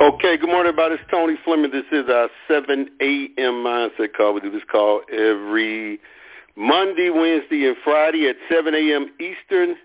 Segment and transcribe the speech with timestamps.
[0.00, 0.94] Okay, good morning, everybody.
[0.94, 1.72] It's Tony Fleming.
[1.72, 3.52] This is our 7 a.m.
[3.62, 4.32] Mindset Call.
[4.32, 6.00] We do this call every
[6.56, 9.10] Monday, Wednesday, and Friday at 7 a.m.
[9.20, 9.76] Eastern,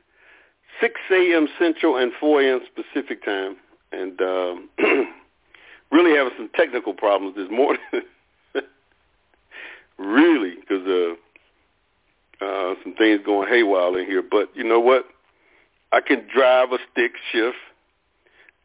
[0.79, 1.49] 6 a.m.
[1.59, 2.61] Central, and 4 a.m.
[2.75, 3.57] Pacific time.
[3.91, 4.69] And um,
[5.91, 7.81] really having some technical problems this morning.
[9.99, 11.17] really, because
[12.41, 14.23] uh, uh, some things going haywire in here.
[14.23, 15.07] But you know what?
[15.91, 17.57] I can drive a stick shift.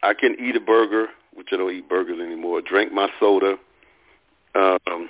[0.05, 1.09] I can eat a burger
[1.41, 2.61] which I don't eat burgers anymore.
[2.61, 3.55] Drink my soda.
[4.55, 5.09] Um,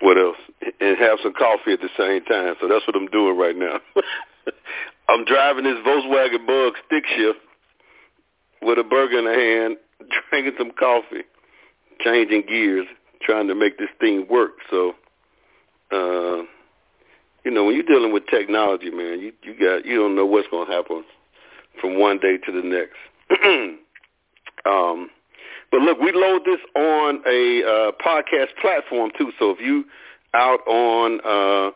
[0.00, 0.36] what else?
[0.78, 2.54] And have some coffee at the same time.
[2.60, 3.80] So that's what I'm doing right now.
[5.08, 7.38] I'm driving this Volkswagen Bug stick shift
[8.60, 9.76] with a burger in the hand,
[10.28, 11.22] drinking some coffee,
[12.00, 12.86] changing gears,
[13.22, 14.52] trying to make this thing work.
[14.68, 14.92] So,
[15.92, 16.44] uh,
[17.42, 20.48] you know, when you're dealing with technology, man, you you got you don't know what's
[20.48, 21.04] going to happen
[21.80, 23.80] from one day to the next.
[24.64, 25.10] Um,
[25.70, 29.32] but look, we load this on a uh, podcast platform too.
[29.38, 29.84] So if you
[30.34, 31.70] out on uh,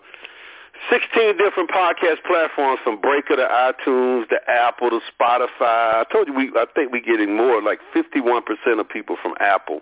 [0.91, 5.49] 16 different podcast platforms from Breaker to iTunes to Apple to Spotify.
[5.61, 8.43] I told you we I think we're getting more like 51%
[8.81, 9.81] of people from Apple.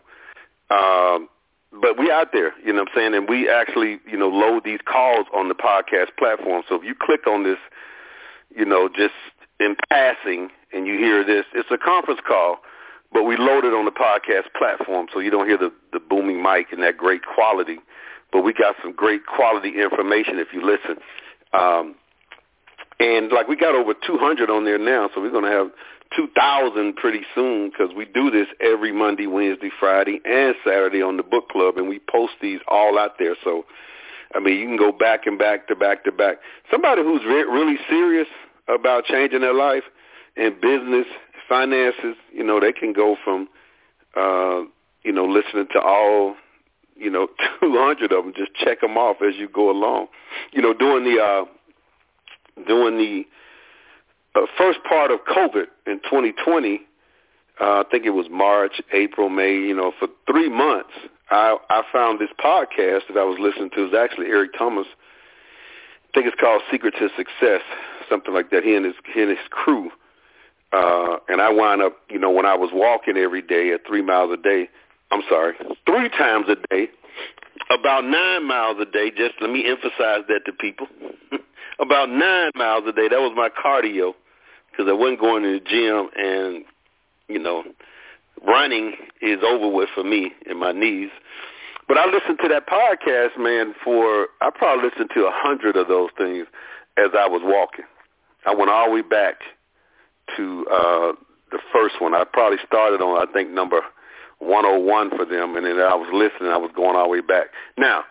[0.71, 1.29] Um,
[1.81, 3.15] but we out there, you know what I'm saying?
[3.15, 6.63] And we actually, you know, load these calls on the podcast platform.
[6.69, 7.59] So if you click on this,
[8.55, 9.15] you know, just
[9.59, 12.59] in passing and you hear this, it's a conference call
[13.13, 16.43] but we load it on the podcast platform so you don't hear the, the booming
[16.43, 17.79] mic and that great quality.
[18.33, 21.03] But we got some great quality information if you listen.
[21.53, 21.95] Um,
[22.99, 25.71] and like we got over 200 on there now, so we're going to have
[26.17, 31.23] 2,000 pretty soon because we do this every Monday, Wednesday, Friday, and Saturday on the
[31.23, 33.37] book club, and we post these all out there.
[33.43, 33.65] So,
[34.35, 36.37] I mean, you can go back and back to back to back.
[36.71, 38.29] Somebody who's re- really serious
[38.69, 39.85] about changing their life
[40.37, 41.07] in business
[41.53, 43.47] finances, you know, they can go from,
[44.17, 44.63] uh,
[45.03, 46.35] you know, listening to all,
[46.97, 47.29] you know,
[47.61, 50.07] 200 of them, just check them off as you go along.
[50.53, 51.45] You know, during the, uh,
[52.67, 53.25] during the
[54.35, 56.81] uh, first part of COVID in 2020,
[57.61, 60.93] uh, I think it was March, April, May, you know, for three months,
[61.31, 63.83] I, I found this podcast that I was listening to.
[63.83, 64.87] It was actually Eric Thomas.
[64.89, 67.61] I think it's called Secret to Success,
[68.09, 68.65] something like that.
[68.65, 69.91] He and his, he and his crew
[70.73, 74.03] uh, and I wound up, you know, when I was walking every day at three
[74.03, 74.69] miles a day,
[75.11, 75.55] I'm sorry,
[75.87, 76.89] three times a day,
[77.71, 80.87] about nine miles a day, just let me emphasize that to people,
[81.79, 84.15] about nine miles a day, that was my cardio
[84.71, 86.65] because I wasn't going to the gym and,
[87.29, 87.65] you know,
[88.47, 91.11] running is over with for me and my knees.
[91.87, 95.89] But I listened to that podcast, man, for, I probably listened to a hundred of
[95.89, 96.47] those things
[96.97, 97.85] as I was walking.
[98.47, 99.43] I went all the way back
[100.37, 101.13] to uh,
[101.51, 102.15] the first one.
[102.15, 103.81] I probably started on I think number
[104.39, 106.53] 101 for them, and then I was listening.
[106.53, 107.47] I was going all the way back.
[107.79, 108.05] Now,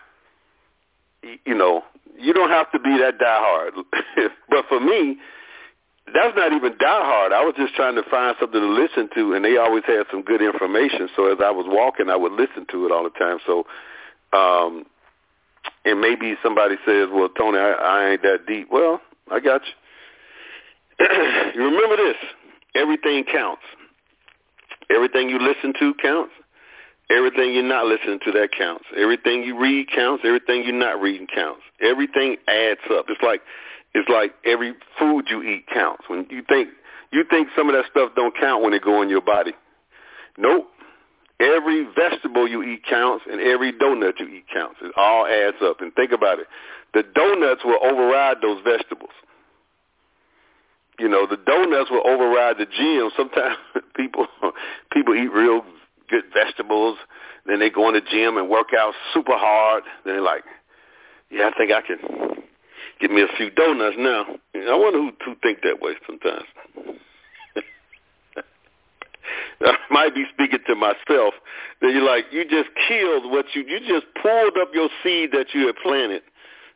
[1.22, 1.82] you know,
[2.18, 3.84] you don't have to be that diehard,
[4.48, 5.18] but for me,
[6.06, 7.32] that's not even diehard.
[7.32, 10.22] I was just trying to find something to listen to, and they always had some
[10.22, 11.08] good information.
[11.14, 13.38] So as I was walking, I would listen to it all the time.
[13.46, 13.66] So,
[14.32, 14.84] um,
[15.84, 19.00] and maybe somebody says, "Well, Tony, I, I ain't that deep." Well,
[19.30, 19.72] I got you.
[21.56, 22.16] remember this.
[22.74, 23.62] Everything counts.
[24.90, 26.32] Everything you listen to counts.
[27.10, 28.84] Everything you're not listening to, that counts.
[28.96, 30.22] Everything you read counts.
[30.24, 31.60] Everything you're not reading counts.
[31.80, 33.06] Everything adds up.
[33.08, 33.42] It's like
[33.94, 36.04] it's like every food you eat counts.
[36.08, 36.68] When you think
[37.12, 39.52] you think some of that stuff don't count when it go in your body.
[40.38, 40.68] Nope.
[41.40, 44.76] Every vegetable you eat counts, and every donut you eat counts.
[44.80, 45.80] It all adds up.
[45.80, 46.46] And think about it.
[46.94, 49.10] The donuts will override those vegetables
[51.02, 53.10] you know, the donuts will override the gym.
[53.16, 53.56] Sometimes
[53.96, 54.28] people
[54.92, 55.64] people eat real
[56.08, 56.96] good vegetables,
[57.44, 59.82] then they go in the gym and work out super hard.
[60.04, 60.44] Then they're like,
[61.28, 61.98] yeah, I think I can
[63.00, 64.26] get me a few donuts now.
[64.54, 66.46] I wonder who who think that way sometimes.
[69.64, 71.34] I might be speaking to myself.
[71.80, 75.52] That you're like, you just killed what you you just pulled up your seed that
[75.52, 76.22] you had planted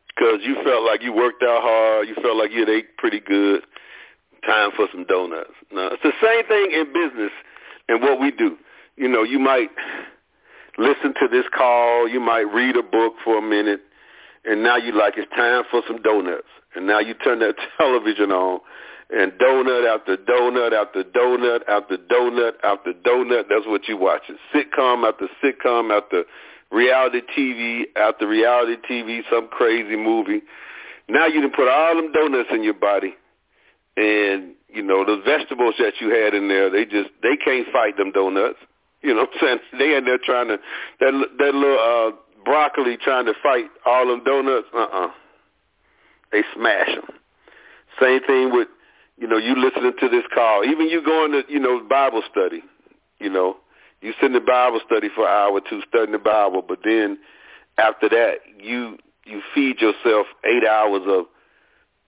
[0.09, 3.21] because you felt like you worked out hard, you felt like you had ate pretty
[3.21, 3.63] good,
[4.47, 5.51] time for some donuts.
[5.71, 7.31] Now, it's the same thing in business
[7.87, 8.57] and what we do.
[8.95, 9.69] You know, you might
[10.77, 13.81] listen to this call, you might read a book for a minute,
[14.45, 16.47] and now you like it's time for some donuts.
[16.75, 18.59] And now you turn that television on,
[19.09, 23.43] and donut after donut after donut after donut after donut.
[23.49, 24.37] That's what you watching.
[24.53, 26.23] Sitcom after sitcom after
[26.71, 30.41] reality TV after reality TV, some crazy movie.
[31.09, 33.15] Now you can put all them donuts in your body,
[33.97, 37.97] and You know, the vegetables that you had in there, they just they can't fight
[37.97, 38.59] them donuts.
[39.01, 39.59] You know what I'm saying?
[39.79, 40.59] They in there trying to
[40.99, 42.11] that that little uh
[42.45, 44.67] broccoli trying to fight all them donuts.
[44.73, 45.09] Uh-uh.
[46.31, 47.09] They smash them.
[47.99, 48.67] Same thing with
[49.17, 50.63] you know, you listening to this call.
[50.63, 52.61] Even you going to, you know, Bible study,
[53.19, 53.57] you know,
[54.01, 56.79] you sit in the Bible study for an hour or two studying the Bible, but
[56.83, 57.17] then
[57.79, 61.25] after that you you feed yourself eight hours of,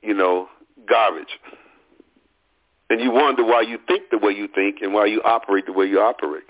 [0.02, 0.48] you know,
[0.88, 1.40] garbage.
[2.90, 5.74] And you wonder why you think the way you think and why you operate the
[5.74, 6.44] way you operate.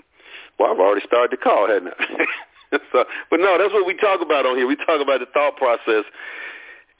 [0.58, 2.78] Well, I've already started the call, hadn't I?
[2.92, 4.66] so, but no, that's what we talk about on here.
[4.66, 6.04] We talk about the thought process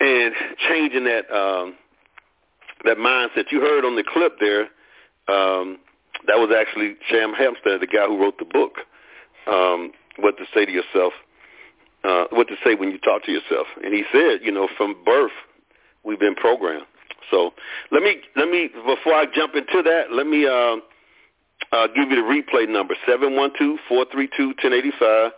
[0.00, 0.34] and
[0.68, 1.74] changing that um,
[2.84, 3.50] that mindset.
[3.50, 4.68] You heard on the clip there,
[5.28, 5.78] um,
[6.26, 8.78] that was actually Shad Helmstetter, the guy who wrote the book,
[9.46, 11.12] um, what to say to yourself,
[12.04, 13.66] uh, what to say when you talk to yourself.
[13.82, 15.32] And he said, you know, from birth,
[16.04, 16.86] we've been programmed.
[17.30, 17.52] So
[17.90, 20.76] let me, let me, before I jump into that, let me uh,
[21.72, 25.30] uh, give you the replay number, 712-432-1085,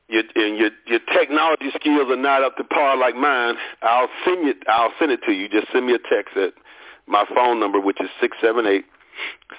[0.10, 4.48] your and your your technology skills are not up to par like mine, I'll send
[4.48, 4.58] it.
[4.68, 5.50] I'll send it to you.
[5.50, 6.54] Just send me a text at
[7.08, 8.86] my phone number, which is six seven eight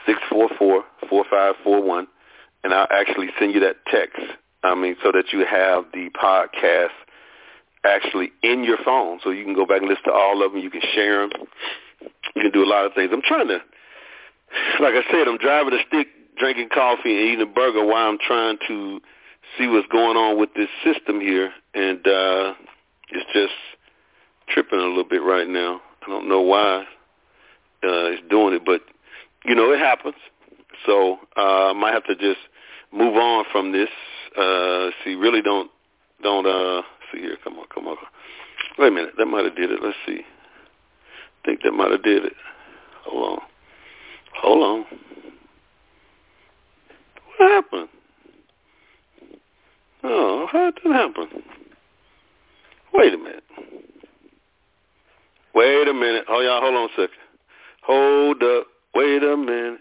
[0.04, 2.06] six four four four five four one
[2.66, 4.19] and I'll actually send you that text.
[4.64, 6.96] I mean, so that you have the podcast
[7.84, 10.60] actually in your phone, so you can go back and listen to all of them.
[10.60, 11.31] You can share them.
[12.34, 13.10] You can do a lot of things.
[13.12, 13.60] I'm trying to,
[14.81, 18.19] like I said, I'm driving a stick, drinking coffee, and eating a burger while I'm
[18.19, 19.00] trying to
[19.58, 22.54] see what's going on with this system here, and uh,
[23.10, 23.54] it's just
[24.48, 25.81] tripping a little bit right now.
[26.06, 26.81] I don't know why
[27.82, 28.82] uh, it's doing it, but
[29.44, 30.14] you know it happens.
[30.84, 32.40] So uh, I might have to just
[32.93, 33.88] move on from this.
[34.38, 35.70] Uh, see, really don't
[36.22, 36.82] don't uh,
[37.12, 37.37] see here.
[37.42, 37.96] Come on, come on.
[38.78, 39.81] Wait a minute, that might have did it.
[39.82, 40.20] Let's see.
[40.20, 42.34] I think that might have did it.
[43.04, 43.46] Hold on.
[44.42, 44.84] Hold on.
[47.38, 47.88] What happened?
[50.08, 51.43] Oh, how did that happen?
[52.94, 53.43] Wait a minute.
[55.53, 56.25] Wait a minute.
[56.29, 57.19] Oh, y'all, hold on a second.
[57.82, 58.67] Hold up.
[58.94, 59.81] Wait a minute.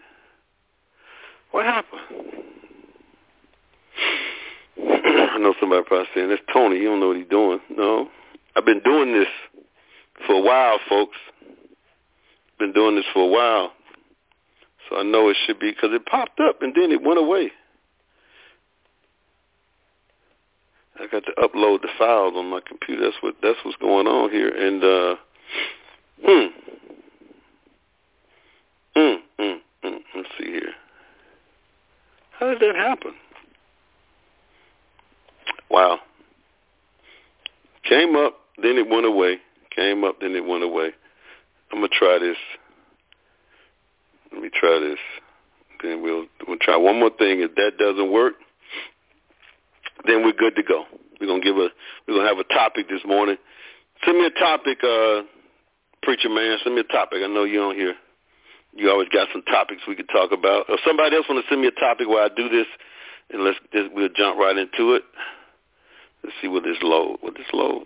[1.52, 2.02] What happened?
[4.80, 6.78] I know somebody probably saying, that's Tony.
[6.78, 7.60] You don't know what he's doing.
[7.70, 8.10] No.
[8.56, 9.28] I've been doing this
[10.26, 11.18] for a while, folks.
[12.58, 13.74] Been doing this for a while.
[14.90, 17.52] So I know it should be because it popped up and then it went away.
[21.00, 23.04] I got to upload the files on my computer.
[23.04, 24.50] That's what that's what's going on here.
[24.50, 25.16] And uh
[26.26, 26.46] hmm.
[28.98, 29.98] Mm, mm, mm.
[30.16, 30.74] Let's see here.
[32.40, 33.14] How did that happen?
[35.70, 36.00] Wow.
[37.84, 39.38] Came up, then it went away.
[39.76, 40.92] Came up, then it went away.
[41.72, 42.38] I'm gonna try this.
[44.32, 45.00] Let me try this.
[45.84, 47.42] Then we'll we'll try one more thing.
[47.42, 48.36] If that doesn't work,
[50.08, 50.86] then we're good to go.
[51.20, 51.70] We're gonna give a
[52.08, 53.38] we're gonna have a topic this morning.
[54.04, 55.22] Send me a topic, uh,
[56.04, 56.58] preacher man.
[56.64, 57.20] Send me a topic.
[57.24, 57.96] I know you're on here.
[58.74, 60.66] You always got some topics we could talk about.
[60.68, 62.68] If somebody else want to send me a topic while I do this,
[63.32, 65.04] and let's just, we'll jump right into it.
[66.24, 67.18] Let's see what this load.
[67.22, 67.86] What this load?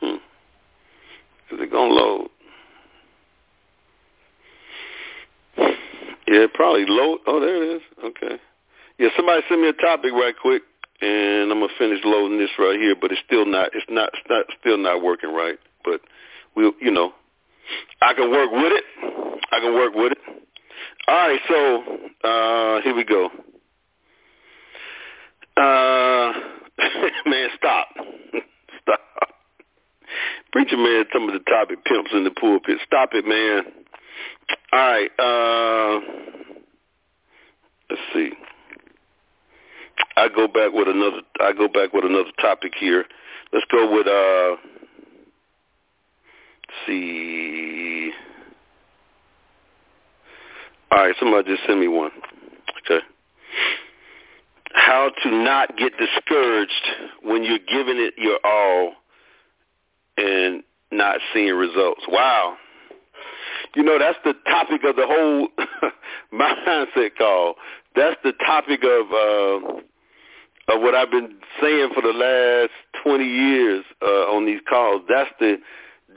[0.00, 0.16] Hmm.
[1.52, 2.30] Is it gonna load?
[6.26, 7.18] Yeah, probably load.
[7.26, 7.82] Oh, there it is.
[8.04, 8.38] Okay.
[9.00, 10.60] Yeah, somebody send me a topic right quick,
[11.00, 12.94] and I'm gonna finish loading this right here.
[13.00, 13.70] But it's still not.
[13.72, 14.10] It's not.
[14.12, 14.44] It's not.
[14.60, 15.58] Still not working right.
[15.82, 16.02] But
[16.54, 17.12] we, you know,
[18.02, 18.84] I can work with it.
[19.52, 20.18] I can work with it.
[21.08, 23.30] All right, so uh, here we go.
[25.56, 26.32] Uh,
[27.26, 27.88] man, stop.
[28.82, 29.00] stop.
[30.52, 32.76] Preacher man, some of the topic pimps in the pulpit.
[32.84, 33.62] Stop it, man.
[34.74, 35.10] All right.
[35.18, 36.00] Uh,
[37.88, 38.32] let's see.
[40.20, 41.22] I go back with another.
[41.40, 43.06] I go back with another topic here.
[43.54, 44.06] Let's go with.
[44.06, 44.56] Uh,
[46.86, 48.12] see.
[50.92, 52.10] All right, somebody just send me one.
[52.84, 53.02] Okay.
[54.74, 56.86] How to not get discouraged
[57.22, 58.92] when you're giving it your all
[60.18, 60.62] and
[60.92, 62.02] not seeing results.
[62.08, 62.56] Wow.
[63.74, 65.48] You know, that's the topic of the whole
[66.32, 67.54] mindset call.
[67.96, 69.80] That's the topic of uh
[70.70, 72.72] of what I've been saying for the last
[73.02, 75.02] 20 years uh, on these calls.
[75.08, 75.56] That's the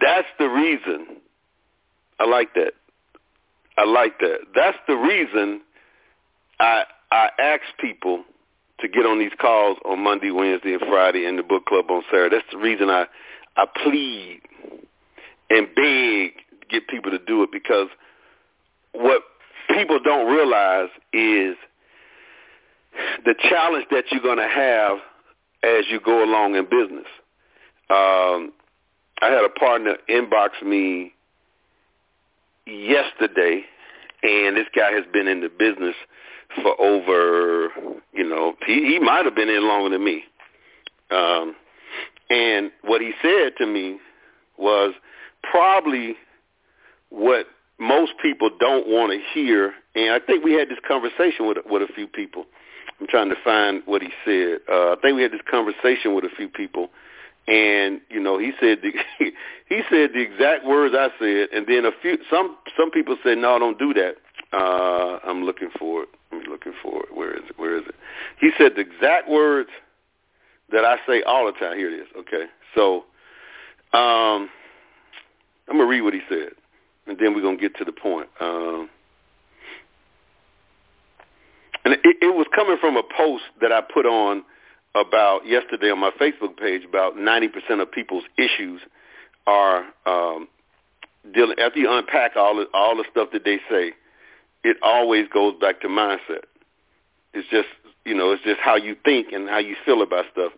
[0.01, 1.17] that's the reason.
[2.19, 2.73] I like that.
[3.77, 4.39] I like that.
[4.55, 5.61] That's the reason
[6.59, 8.23] I I ask people
[8.79, 12.03] to get on these calls on Monday, Wednesday, and Friday in the book club on
[12.11, 12.35] Saturday.
[12.35, 13.05] That's the reason I
[13.55, 14.41] I plead
[15.49, 17.87] and beg to get people to do it because
[18.93, 19.21] what
[19.69, 21.55] people don't realize is
[23.25, 24.97] the challenge that you're going to have
[25.63, 27.07] as you go along in business.
[27.89, 28.53] Um,
[29.21, 31.13] I had a partner inbox me
[32.65, 33.63] yesterday,
[34.23, 35.95] and this guy has been in the business
[36.61, 37.69] for over,
[38.13, 40.23] you know, he, he might have been in longer than me.
[41.11, 41.55] Um,
[42.29, 43.99] and what he said to me
[44.57, 44.93] was
[45.43, 46.15] probably
[47.09, 47.47] what
[47.79, 49.73] most people don't want to hear.
[49.95, 52.45] And I think we had this conversation with with a few people.
[53.03, 54.59] I'm trying to find what he said.
[54.71, 56.87] Uh, I think we had this conversation with a few people,
[57.49, 58.93] and you know, he said the,
[59.67, 63.39] he said the exact words I said, and then a few some some people said,
[63.39, 64.15] no, don't do that.
[64.53, 66.09] Uh, I'm looking for it.
[66.31, 67.13] I'm looking for it.
[67.13, 67.59] Where is it?
[67.59, 67.95] Where is it?
[68.39, 69.69] He said the exact words
[70.71, 71.77] that I say all the time.
[71.77, 72.07] Here it is.
[72.17, 73.03] Okay, so
[73.91, 74.49] um,
[75.67, 76.51] I'm gonna read what he said,
[77.07, 78.29] and then we're gonna get to the point.
[78.39, 78.89] Um,
[81.85, 84.43] and it, it was coming from a post that I put on
[84.95, 86.83] about yesterday on my Facebook page.
[86.85, 88.81] About 90% of people's issues
[89.47, 90.47] are um,
[91.33, 91.57] dealing.
[91.59, 93.93] After you unpack all the, all the stuff that they say,
[94.63, 96.45] it always goes back to mindset.
[97.33, 97.67] It's just
[98.05, 100.51] you know, it's just how you think and how you feel about stuff.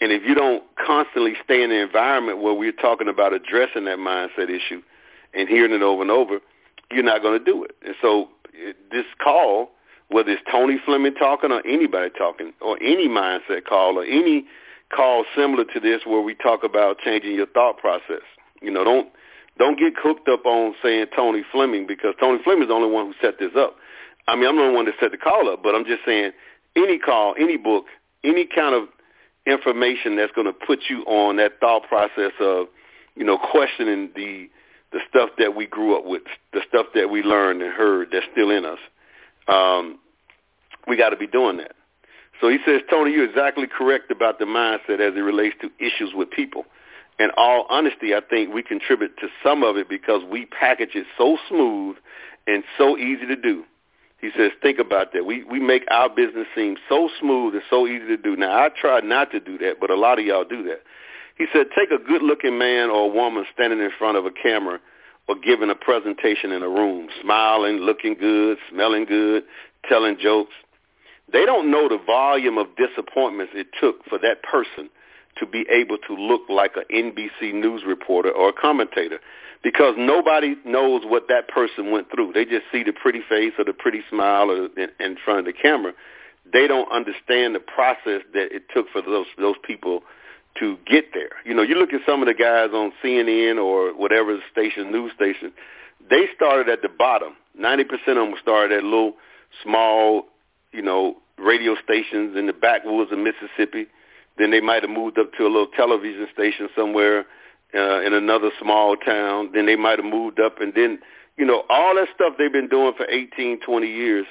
[0.00, 3.98] And if you don't constantly stay in an environment where we're talking about addressing that
[3.98, 4.82] mindset issue
[5.32, 6.40] and hearing it over and over,
[6.90, 7.72] you're not going to do it.
[7.84, 8.28] And so
[8.90, 9.70] this call
[10.12, 14.44] whether it's Tony Fleming talking or anybody talking or any mindset call or any
[14.94, 18.22] call similar to this where we talk about changing your thought process.
[18.60, 19.08] You know, don't
[19.58, 23.06] don't get hooked up on saying Tony Fleming because Tony Fleming is the only one
[23.06, 23.76] who set this up.
[24.28, 26.32] I mean, I'm the only one that set the call up, but I'm just saying
[26.76, 27.86] any call, any book,
[28.24, 28.88] any kind of
[29.46, 32.68] information that's going to put you on that thought process of,
[33.14, 34.48] you know, questioning the
[34.92, 38.26] the stuff that we grew up with, the stuff that we learned and heard that's
[38.32, 38.78] still in us.
[39.48, 39.98] Um,
[40.86, 41.72] we got to be doing that.
[42.40, 46.12] So he says, Tony, you're exactly correct about the mindset as it relates to issues
[46.14, 46.64] with people.
[47.18, 51.06] In all honesty, I think we contribute to some of it because we package it
[51.16, 51.96] so smooth
[52.46, 53.64] and so easy to do.
[54.20, 55.26] He says, think about that.
[55.26, 58.36] We we make our business seem so smooth and so easy to do.
[58.36, 60.80] Now, I try not to do that, but a lot of y'all do that.
[61.36, 64.78] He said, take a good-looking man or a woman standing in front of a camera
[65.28, 69.42] or giving a presentation in a room, smiling, looking good, smelling good,
[69.88, 70.54] telling jokes.
[71.32, 74.90] They don't know the volume of disappointments it took for that person
[75.38, 79.18] to be able to look like an NBC News reporter or a commentator
[79.62, 82.32] because nobody knows what that person went through.
[82.32, 85.44] They just see the pretty face or the pretty smile or in, in front of
[85.46, 85.92] the camera.
[86.52, 90.02] They don't understand the process that it took for those those people
[90.58, 91.30] to get there.
[91.46, 95.12] You know, you look at some of the guys on CNN or whatever station, news
[95.14, 95.52] station,
[96.10, 97.34] they started at the bottom.
[97.58, 99.14] 90% of them started at little
[99.62, 100.24] small,
[100.72, 103.86] you know, radio stations in the backwoods of Mississippi.
[104.38, 107.26] Then they might have moved up to a little television station somewhere
[107.74, 109.50] uh, in another small town.
[109.52, 110.98] Then they might have moved up, and then
[111.36, 114.26] you know all that stuff they've been doing for 18, 20 years.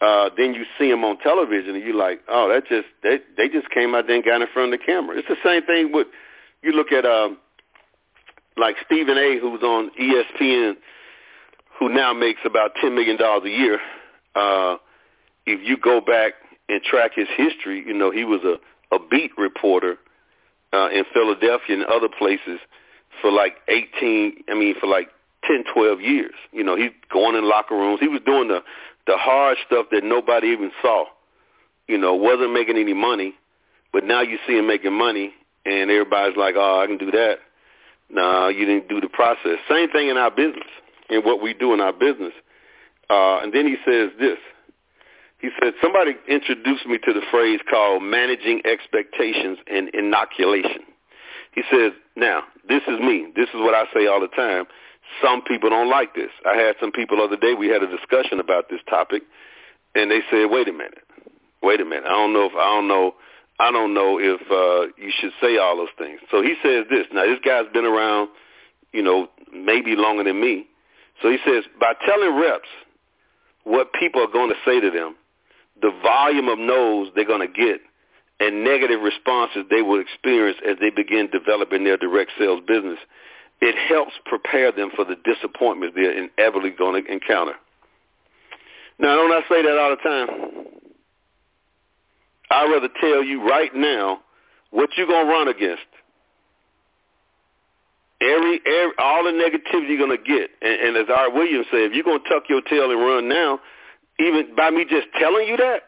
[0.00, 3.48] Uh, then you see them on television, and you're like, oh, that just they they
[3.48, 5.18] just came out there and got in front of the camera.
[5.18, 6.06] It's the same thing with
[6.62, 7.38] you look at um,
[8.56, 9.38] like Stephen A.
[9.40, 10.76] who's on ESPN,
[11.78, 13.80] who now makes about ten million dollars a year.
[14.34, 14.76] Uh,
[15.48, 16.34] if you go back
[16.68, 19.98] and track his history, you know, he was a, a beat reporter
[20.72, 22.60] uh, in Philadelphia and other places
[23.20, 25.08] for like 18, I mean, for like
[25.44, 26.34] 10, 12 years.
[26.52, 28.00] You know, he's going in locker rooms.
[28.00, 28.62] He was doing the,
[29.06, 31.06] the hard stuff that nobody even saw.
[31.86, 33.34] You know, wasn't making any money,
[33.92, 35.32] but now you see him making money,
[35.64, 37.38] and everybody's like, oh, I can do that.
[38.10, 39.58] No, you didn't do the process.
[39.70, 40.68] Same thing in our business,
[41.08, 42.32] in what we do in our business.
[43.08, 44.38] Uh, and then he says this.
[45.40, 50.82] He said, somebody introduced me to the phrase called managing expectations and inoculation.
[51.54, 53.28] He says, now, this is me.
[53.36, 54.66] This is what I say all the time.
[55.22, 56.30] Some people don't like this.
[56.44, 59.22] I had some people the other day, we had a discussion about this topic,
[59.94, 61.04] and they said, wait a minute.
[61.62, 62.04] Wait a minute.
[62.04, 63.14] I don't know if, I don't know,
[63.58, 66.20] I don't know if uh, you should say all those things.
[66.30, 67.06] So he says this.
[67.12, 68.28] Now, this guy's been around,
[68.92, 70.66] you know, maybe longer than me.
[71.22, 72.68] So he says, by telling reps
[73.64, 75.16] what people are going to say to them,
[75.80, 77.80] the volume of no's they're going to get
[78.40, 82.98] and negative responses they will experience as they begin developing their direct sales business,
[83.60, 87.54] it helps prepare them for the disappointments they're inevitably going to encounter.
[88.98, 90.28] Now, don't I say that all the time?
[92.50, 94.20] I'd rather tell you right now
[94.70, 95.82] what you're going to run against.
[98.20, 100.50] Every, every all the negativity you're going to get.
[100.62, 103.28] And, and as Art Williams said, if you're going to tuck your tail and run
[103.28, 103.60] now,
[104.18, 105.82] even by me just telling you that,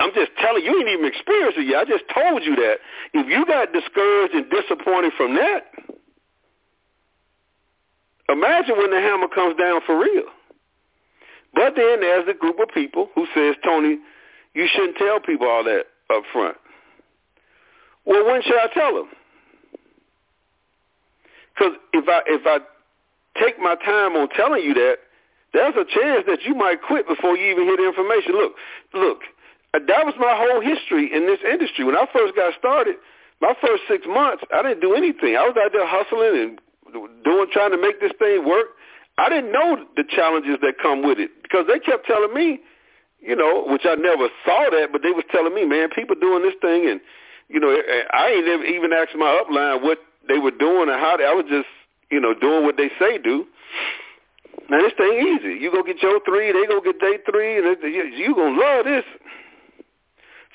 [0.00, 1.82] I'm just telling you, you ain't even experienced it yet.
[1.82, 2.76] I just told you that.
[3.14, 5.66] If you got discouraged and disappointed from that,
[8.28, 10.30] imagine when the hammer comes down for real.
[11.54, 13.98] But then there's a group of people who says, Tony,
[14.54, 16.56] you shouldn't tell people all that up front.
[18.04, 19.08] Well, when should I tell them?
[21.54, 22.58] Because if I if I
[23.42, 24.98] take my time on telling you that,
[25.52, 28.32] there's a chance that you might quit before you even hear the information.
[28.32, 28.52] Look,
[28.94, 29.20] look,
[29.74, 31.84] uh, that was my whole history in this industry.
[31.84, 32.96] When I first got started,
[33.40, 35.36] my first six months, I didn't do anything.
[35.36, 36.60] I was out there hustling and
[37.24, 38.76] doing, trying to make this thing work.
[39.16, 42.60] I didn't know the challenges that come with it because they kept telling me,
[43.20, 46.42] you know, which I never saw that, but they was telling me, man, people doing
[46.42, 47.00] this thing, and
[47.48, 50.88] you know, eh, eh, I ain't never even asked my upline what they were doing
[50.88, 51.24] and how they.
[51.24, 51.66] I was just,
[52.10, 53.46] you know, doing what they say do.
[54.68, 55.60] Man, this thing easy.
[55.60, 57.76] You go get your three, they go get day three, and
[58.18, 59.04] you gonna love this.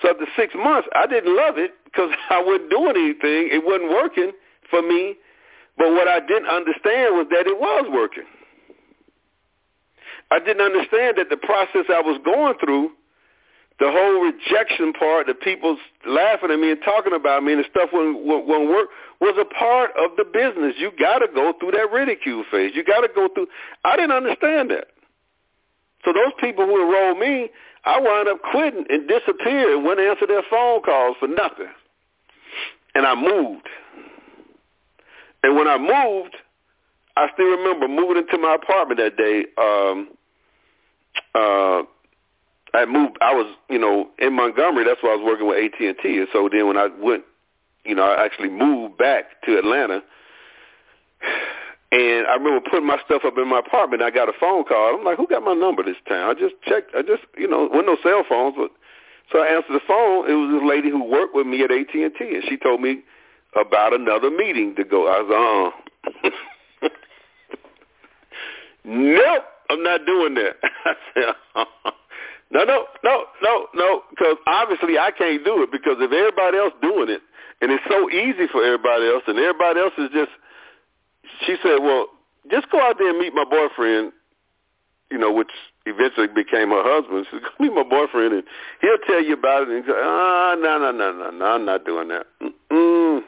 [0.02, 3.50] So after six months, I didn't love it because I wasn't doing anything.
[3.52, 4.32] It wasn't working
[4.70, 5.16] for me.
[5.78, 8.26] But what I didn't understand was that it was working.
[10.30, 12.92] I didn't understand that the process I was going through,
[13.80, 15.78] the whole rejection part, the people
[16.08, 18.90] laughing at me and talking about me and the stuff wouldn't, wouldn't work,
[19.20, 20.76] was a part of the business.
[20.78, 22.72] You got to go through that ridicule phase.
[22.76, 23.48] You got to go through.
[23.84, 24.88] I didn't understand that.
[26.06, 27.50] So those people who enrolled me,
[27.86, 31.72] I wound up quitting and disappeared and wouldn't answer their phone calls for nothing.
[32.96, 33.68] And I moved.
[35.42, 36.36] And when I moved,
[37.18, 39.46] I still remember moving into my apartment that day.
[39.58, 40.10] Um,
[41.36, 41.84] uh,
[42.74, 43.18] I moved.
[43.22, 44.84] I was, you know, in Montgomery.
[44.86, 46.18] That's why I was working with AT and T.
[46.18, 47.24] And so then when I went,
[47.86, 50.02] you know, I actually moved back to Atlanta.
[51.92, 54.02] And I remember putting my stuff up in my apartment.
[54.02, 54.98] I got a phone call.
[54.98, 56.28] I'm like, who got my number this time?
[56.28, 56.92] I just checked.
[56.96, 58.72] I just, you know, with no cell phones, but
[59.32, 60.30] so I answered the phone.
[60.30, 62.82] It was this lady who worked with me at AT and T, and she told
[62.82, 63.04] me
[63.56, 65.08] about another meeting to go.
[65.08, 65.72] I was,
[66.84, 66.90] uh,
[68.86, 70.56] nope, I'm not doing that.
[70.86, 71.24] I said,
[71.56, 71.92] uh,
[72.52, 76.74] no, no, no, no, no, because obviously I can't do it because if everybody else
[76.82, 77.22] doing it,
[77.62, 80.32] and it's so easy for everybody else, and everybody else is just
[81.46, 82.08] she said, well,
[82.52, 84.12] just go out there and meet my boyfriend,
[85.10, 85.52] you know, which
[85.86, 87.26] eventually became her husband.
[87.32, 88.44] She said, go meet my boyfriend, and
[88.82, 89.70] he'll tell you about it.
[89.70, 92.26] And he said, ah, no, no, no, no, no, I'm not doing that.
[92.42, 93.22] Mm-mm.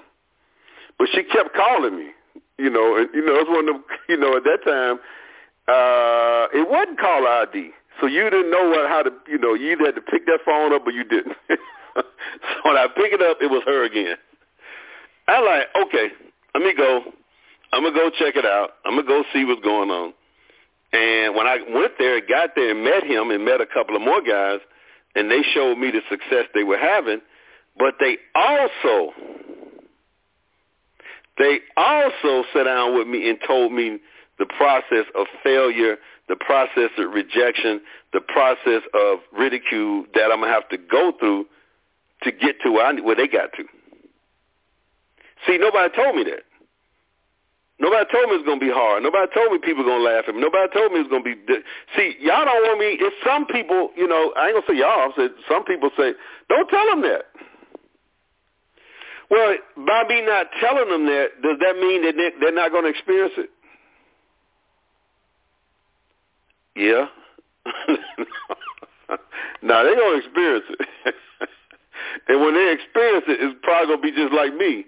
[0.97, 2.09] But she kept calling me,
[2.57, 4.99] you know, and, you know, it was one of them, you know, at that time,
[5.67, 7.71] uh, it wasn't call ID.
[8.01, 10.39] So you didn't know what, how to, you know, you either had to pick that
[10.45, 11.35] phone up or you didn't.
[11.49, 12.03] so
[12.63, 14.15] when I pick it up, it was her again.
[15.27, 16.07] I like, okay,
[16.53, 17.01] let me go.
[17.73, 18.71] I'm gonna go check it out.
[18.85, 20.13] I'm gonna go see what's going on.
[20.93, 24.01] And when I went there, got there, and met him, and met a couple of
[24.01, 24.59] more guys,
[25.15, 27.21] and they showed me the success they were having,
[27.77, 29.11] but they also
[31.37, 33.99] they also sat down with me and told me
[34.39, 35.97] the process of failure,
[36.27, 37.81] the process of rejection,
[38.13, 41.45] the process of ridicule that I'm gonna have to go through
[42.23, 43.63] to get to where, I, where they got to.
[45.47, 46.43] See, nobody told me that.
[47.77, 49.03] Nobody told me it's going to be hard.
[49.03, 50.39] Nobody told me people are going to laugh at me.
[50.39, 51.35] Nobody told me it's going to be.
[51.95, 52.95] See, y'all don't want me.
[52.95, 55.11] If some people, you know, I ain't going to say y'all.
[55.11, 56.15] Said some people say,
[56.47, 57.27] don't tell them that.
[59.29, 62.91] Well, by me not telling them that, does that mean that they're not going to
[62.95, 63.49] experience it?
[66.75, 67.07] Yeah.
[69.63, 71.15] now they're going to experience it.
[72.27, 74.85] and when they experience it, it's probably to be just like me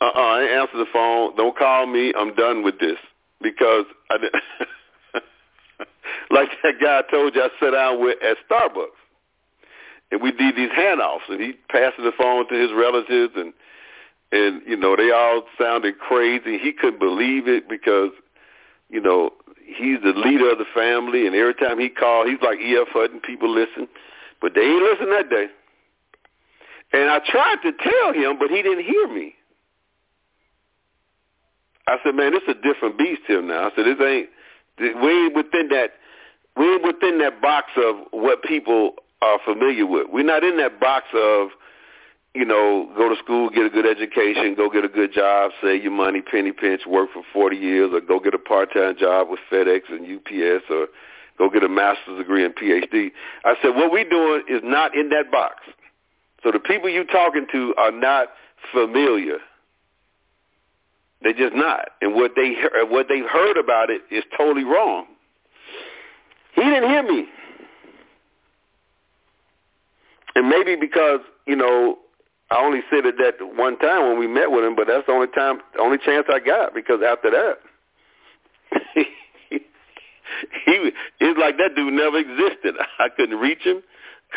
[0.00, 1.36] uh-uh, I ain't answer the phone.
[1.36, 2.12] Don't call me.
[2.16, 2.98] I'm done with this
[3.42, 4.42] because I didn't.
[6.30, 8.98] like that guy I told you I sat down with at Starbucks,
[10.12, 13.52] and we did these handoffs, and he passed the phone to his relatives, and
[14.30, 16.58] and you know they all sounded crazy.
[16.58, 18.10] He couldn't believe it because
[18.88, 19.30] you know
[19.64, 22.88] he's the leader of the family, and every time he called, he's like E.F.
[22.90, 23.20] Hutton.
[23.20, 23.88] People listen,
[24.40, 25.46] but they ain't listen that day.
[26.92, 29.34] And I tried to tell him, but he didn't hear me.
[31.86, 33.68] I said, man, this is a different beast here now.
[33.68, 34.28] I said, this ain't
[34.78, 35.92] we ain't within that
[36.56, 40.08] we ain't within that box of what people are familiar with.
[40.12, 41.48] We're not in that box of,
[42.38, 45.82] you know, go to school, get a good education, go get a good job, save
[45.82, 49.40] your money, penny pinch, work for 40 years, or go get a part-time job with
[49.50, 50.86] FedEx and UPS, or
[51.36, 53.10] go get a master's degree and PhD.
[53.44, 55.56] I said, what we're doing is not in that box.
[56.44, 58.28] So the people you're talking to are not
[58.72, 59.38] familiar.
[61.20, 61.88] They're just not.
[62.00, 62.54] And what they
[62.88, 65.06] what they've heard about it is totally wrong.
[66.54, 67.26] He didn't hear me.
[70.36, 71.98] And maybe because, you know,
[72.50, 75.12] I only said it that one time when we met with him, but that's the
[75.12, 77.58] only time, only chance I got because after that,
[78.94, 82.74] he, it's like that dude never existed.
[82.98, 83.82] I couldn't reach him,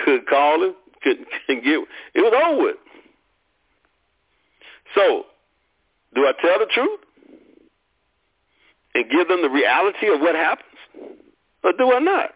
[0.03, 1.79] couldn't call him, couldn't, couldn't get.
[2.13, 2.75] It was over with.
[4.93, 5.25] So,
[6.13, 6.99] do I tell the truth
[8.93, 10.67] and give them the reality of what happens,
[11.63, 12.31] or do I not?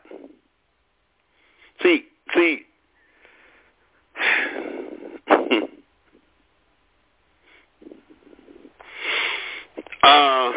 [1.84, 2.62] See, see.
[10.06, 10.52] Uh,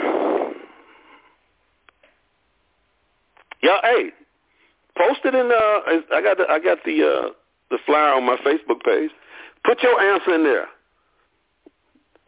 [3.63, 4.11] yeah, hey,
[4.97, 5.51] post it in.
[5.51, 7.31] Uh, I got the, I got the uh,
[7.71, 9.11] the flyer on my Facebook page.
[9.65, 10.67] Put your answer in there.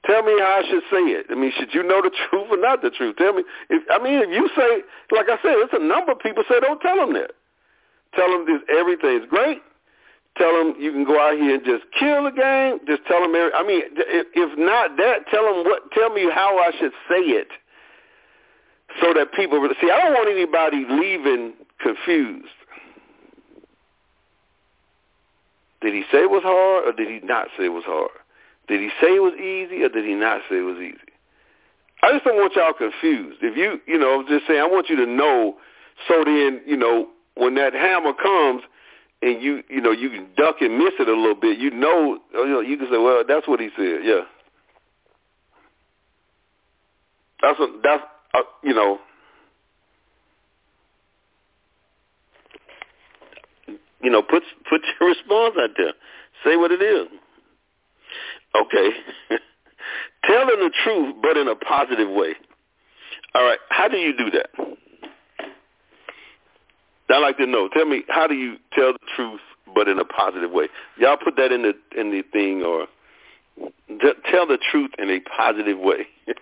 [0.06, 1.26] Tell me how I should say it.
[1.30, 3.16] I mean, should you know the truth or not the truth?
[3.16, 3.44] Tell me.
[3.68, 4.82] If, I mean, if you say,
[5.14, 7.32] like I said, it's a number of people say, don't tell them that.
[8.16, 9.62] Tell them this, everything's great.
[10.38, 12.78] Tell them you can go out here and just kill the game.
[12.86, 13.34] Just tell them.
[13.34, 15.90] Every, I mean, if, not that, tell them what.
[15.92, 17.48] Tell me how I should say it,
[19.00, 19.90] so that people see.
[19.90, 22.48] I don't want anybody leaving confused.
[25.80, 28.10] Did he say it was hard, or did he not say it was hard?
[28.70, 31.10] Did he say it was easy or did he not say it was easy?
[32.02, 33.38] I just don't want y'all confused.
[33.42, 35.56] If you, you know, just saying, I want you to know
[36.06, 38.62] so then, you know, when that hammer comes
[39.22, 42.18] and you, you know, you can duck and miss it a little bit, you know,
[42.32, 44.00] you know, you can say, well, that's what he said.
[44.02, 44.20] Yeah.
[47.42, 48.02] That's what, that's,
[48.34, 48.98] uh, you know,
[54.02, 55.92] you know, put put your response out there.
[56.44, 57.06] Say what it is.
[58.54, 58.90] Okay.
[60.24, 62.34] Telling the truth, but in a positive way.
[63.34, 63.58] All right.
[63.68, 64.50] How do you do that?
[67.12, 67.68] I'd like to know.
[67.68, 69.40] Tell me, how do you tell the truth,
[69.74, 70.68] but in a positive way?
[70.98, 72.86] Y'all put that in the in the thing, or
[74.30, 76.06] tell the truth in a positive way.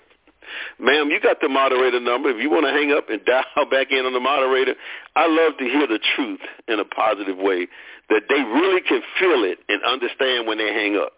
[0.79, 2.31] Ma'am, you got the moderator number.
[2.31, 4.75] If you want to hang up and dial back in on the moderator,
[5.17, 7.69] I love to hear the truth in a positive way
[8.09, 11.13] that they really can feel it and understand when they hang up.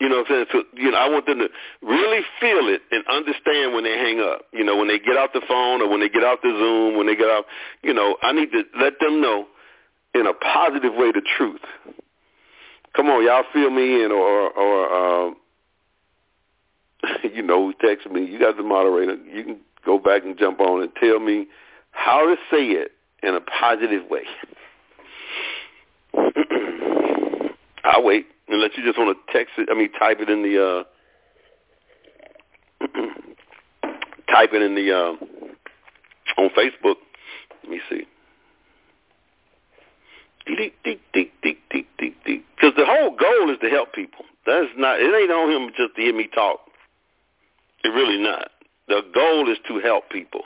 [0.00, 0.46] You know what I'm saying?
[0.52, 1.48] So, you know, I want them to
[1.80, 4.42] really feel it and understand when they hang up.
[4.52, 6.96] You know, when they get off the phone or when they get off the Zoom,
[6.96, 7.44] when they get off,
[7.82, 9.46] you know, I need to let them know
[10.14, 11.60] in a positive way the truth.
[12.96, 15.36] Come on, y'all feel me and or or um
[17.34, 18.24] you know, text me.
[18.24, 19.16] You got the moderator.
[19.16, 21.46] You can go back and jump on and tell me
[21.92, 24.24] how to say it in a positive way.
[27.84, 29.68] I'll wait unless you just want to text it.
[29.70, 30.84] I mean, type it in the uh,
[34.32, 35.16] type it in the uh,
[36.40, 36.96] on Facebook.
[37.62, 38.06] Let me see.
[40.46, 40.68] Because
[42.76, 44.26] the whole goal is to help people.
[44.46, 45.00] That's not.
[45.00, 46.60] It ain't on him just to hear me talk.
[47.82, 48.50] It really not.
[48.88, 50.42] The goal is to help people.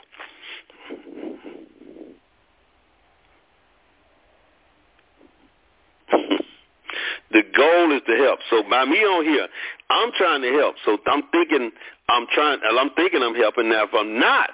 [7.31, 8.39] The goal is to help.
[8.49, 9.47] So by me on here,
[9.89, 10.75] I'm trying to help.
[10.85, 11.71] So I'm thinking
[12.09, 12.59] I'm trying.
[12.63, 13.69] I'm thinking I'm helping.
[13.69, 14.51] Now if I'm not,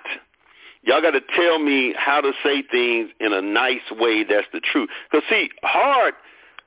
[0.84, 4.24] y'all got to tell me how to say things in a nice way.
[4.24, 4.90] That's the truth.
[5.10, 6.14] Because see, hard,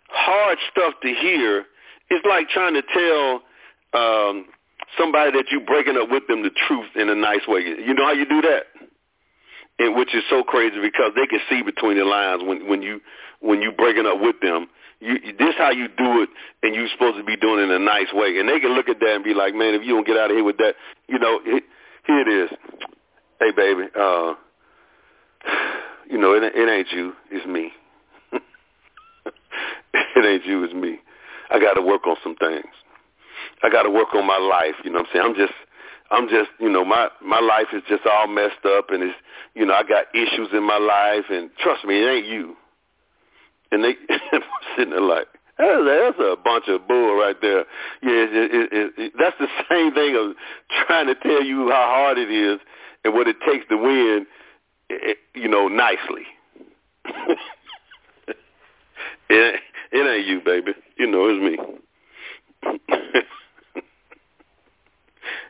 [0.08, 1.66] hard stuff to hear
[2.10, 3.42] is like trying to tell
[4.00, 4.46] um,
[4.96, 7.60] somebody that you breaking up with them the truth in a nice way.
[7.60, 8.64] You know how you do that?
[9.78, 13.00] And which is so crazy because they can see between the lines when when you
[13.40, 14.66] when you breaking up with them
[15.00, 16.28] you, this how you do it,
[16.62, 18.38] and you're supposed to be doing it in a nice way.
[18.38, 20.30] And they can look at that and be like, man, if you don't get out
[20.30, 20.74] of here with that,
[21.06, 21.62] you know, it,
[22.06, 22.50] here it is.
[23.38, 24.34] Hey, baby, uh,
[26.10, 27.70] you know, it, it ain't you, it's me.
[28.32, 30.98] it ain't you, it's me.
[31.50, 32.66] I got to work on some things.
[33.62, 34.74] I got to work on my life.
[34.84, 35.24] You know what I'm saying?
[35.26, 35.54] I'm just,
[36.10, 39.16] I'm just, you know, my my life is just all messed up, and it's,
[39.54, 42.56] you know, I got issues in my life, and trust me, it ain't you.
[43.70, 43.94] And they
[44.76, 45.26] sitting there like,
[45.58, 47.64] that's, a bunch of bull right there.
[48.02, 50.36] Yeah, it, it, it, that's the same thing of
[50.86, 52.60] trying to tell you how hard it is
[53.04, 54.26] and what it takes to win,
[54.90, 56.26] eh, eh, you know, nicely.
[59.30, 59.60] It,
[59.92, 60.72] it ain't you, baby.
[60.96, 61.58] You know it's me.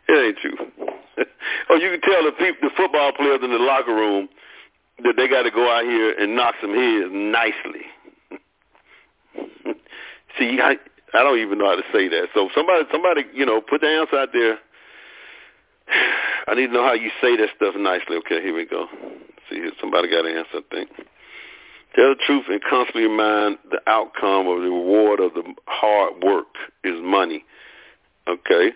[0.08, 1.24] it ain't you.
[1.70, 4.28] oh, you can tell the people, the football players in the locker room
[5.04, 7.86] that they got to go out here and knock some heads nicely.
[10.38, 10.76] See, I
[11.14, 12.28] I don't even know how to say that.
[12.34, 14.58] So somebody, somebody, you know, put the answer out there.
[16.46, 18.16] I need to know how you say that stuff nicely.
[18.18, 18.86] Okay, here we go.
[19.48, 20.90] See, somebody got an answer, I think.
[21.94, 26.46] Tell the truth and constantly remind the outcome of the reward of the hard work
[26.84, 27.44] is money.
[28.28, 28.72] Okay?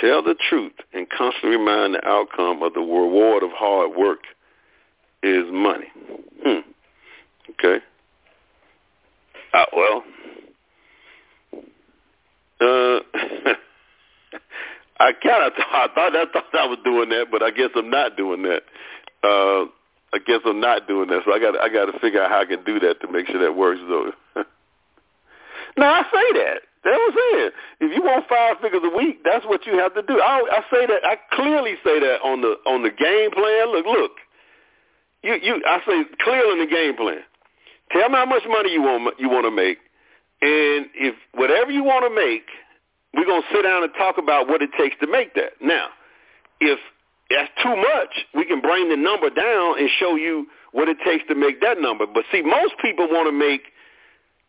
[0.00, 4.20] Tell the truth and constantly remind the outcome of the reward of hard work
[5.22, 5.86] is money.
[6.42, 6.60] Hmm.
[7.50, 7.84] Okay.
[9.52, 10.04] Uh, well,
[12.60, 13.00] uh,
[15.00, 17.70] I kind of th- I thought I thought I was doing that, but I guess
[17.74, 18.62] I'm not doing that.
[19.22, 19.66] Uh,
[20.12, 22.40] I guess I'm not doing that, so I got I got to figure out how
[22.40, 23.80] I can do that to make sure that works.
[23.88, 24.12] Though.
[25.76, 26.60] now I say that.
[26.82, 27.52] That was it.
[27.80, 30.18] If you want five figures a week, that's what you have to do.
[30.18, 31.04] I, I say that.
[31.04, 33.72] I clearly say that on the on the game plan.
[33.72, 34.12] Look, look.
[35.22, 35.62] You you.
[35.66, 37.20] I say clearly in the game plan.
[37.92, 39.78] Tell me how much money you want you want to make,
[40.42, 42.46] and if whatever you want to make,
[43.14, 45.52] we're gonna sit down and talk about what it takes to make that.
[45.60, 45.88] Now,
[46.60, 46.78] if
[47.30, 51.26] that's too much, we can bring the number down and show you what it takes
[51.28, 52.06] to make that number.
[52.06, 53.62] But see, most people want to make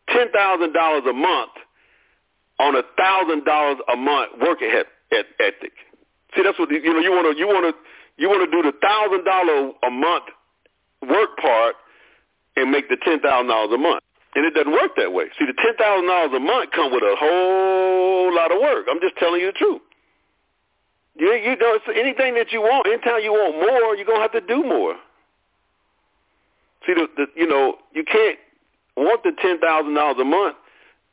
[0.08, 1.52] ten thousand dollars a month
[2.58, 5.72] on a thousand dollars a month work ethic.
[6.36, 7.00] See, that's what you know.
[7.00, 7.80] You want to you want to
[8.22, 10.24] you want to do the thousand dollar a month
[11.02, 11.74] work part
[12.56, 14.02] and make the ten thousand dollars a month.
[14.34, 15.26] And it doesn't work that way.
[15.38, 18.86] See, the ten thousand dollars a month come with a whole lot of work.
[18.90, 19.82] I'm just telling you the truth.
[21.16, 22.86] You you know, it's anything that you want.
[22.86, 24.96] Anytime you want more, you're gonna have to do more.
[26.86, 28.38] See, the, the you know, you can't
[28.96, 30.56] want the ten thousand dollars a month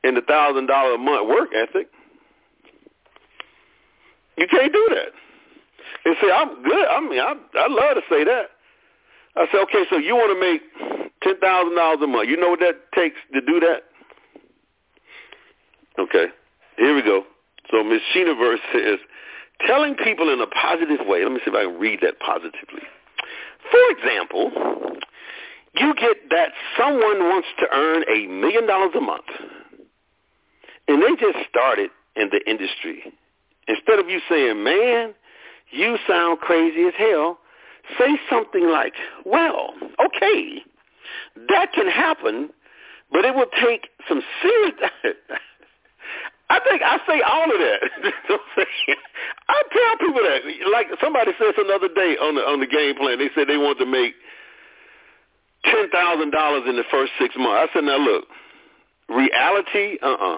[0.03, 1.87] and the thousand dollar a month work ethic.
[4.37, 5.11] You can't do that.
[6.05, 6.87] And say, I'm good.
[6.87, 8.51] I mean, I I love to say that.
[9.35, 12.29] I say, okay, so you want to make ten thousand dollars a month.
[12.29, 13.83] You know what that takes to do that?
[15.99, 16.25] Okay,
[16.77, 17.23] here we go.
[17.69, 18.99] So Miss Sheenaverse says,
[19.67, 21.23] telling people in a positive way.
[21.23, 22.83] Let me see if I can read that positively.
[23.69, 24.51] For example,
[25.75, 29.25] you get that someone wants to earn a million dollars a month
[30.87, 33.13] and they just started in the industry.
[33.67, 35.13] Instead of you saying, man,
[35.71, 37.37] you sound crazy as hell,
[37.99, 40.63] say something like, well, okay,
[41.49, 42.49] that can happen,
[43.11, 44.75] but it will take some serious...
[46.49, 47.79] I think I say all of that.
[49.49, 50.41] I tell people that.
[50.73, 53.57] Like somebody said some other day on the on the game plan, they said they
[53.57, 54.15] want to make
[55.63, 57.69] ten thousand dollars in the first six months.
[57.69, 58.25] I said, now look,
[59.09, 60.37] reality, uh uh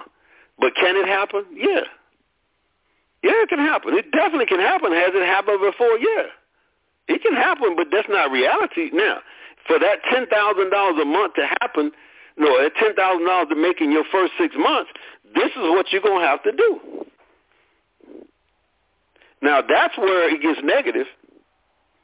[0.59, 1.45] but can it happen?
[1.55, 1.87] Yeah.
[3.23, 3.93] Yeah, it can happen.
[3.93, 4.91] It definitely can happen.
[4.91, 5.97] Has it happened before?
[5.97, 6.27] Yeah.
[7.07, 8.89] It can happen, but that's not reality.
[8.93, 9.19] Now,
[9.67, 11.91] for that ten thousand dollars a month to happen,
[12.37, 14.91] no, at ten thousand dollars to make in your first six months,
[15.35, 16.79] this is what you're gonna have to do.
[19.41, 21.07] Now that's where it gets negative,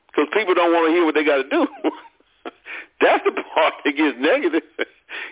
[0.08, 1.68] because people don't want to hear what they got to do.
[3.02, 4.64] that's the part that gets negative.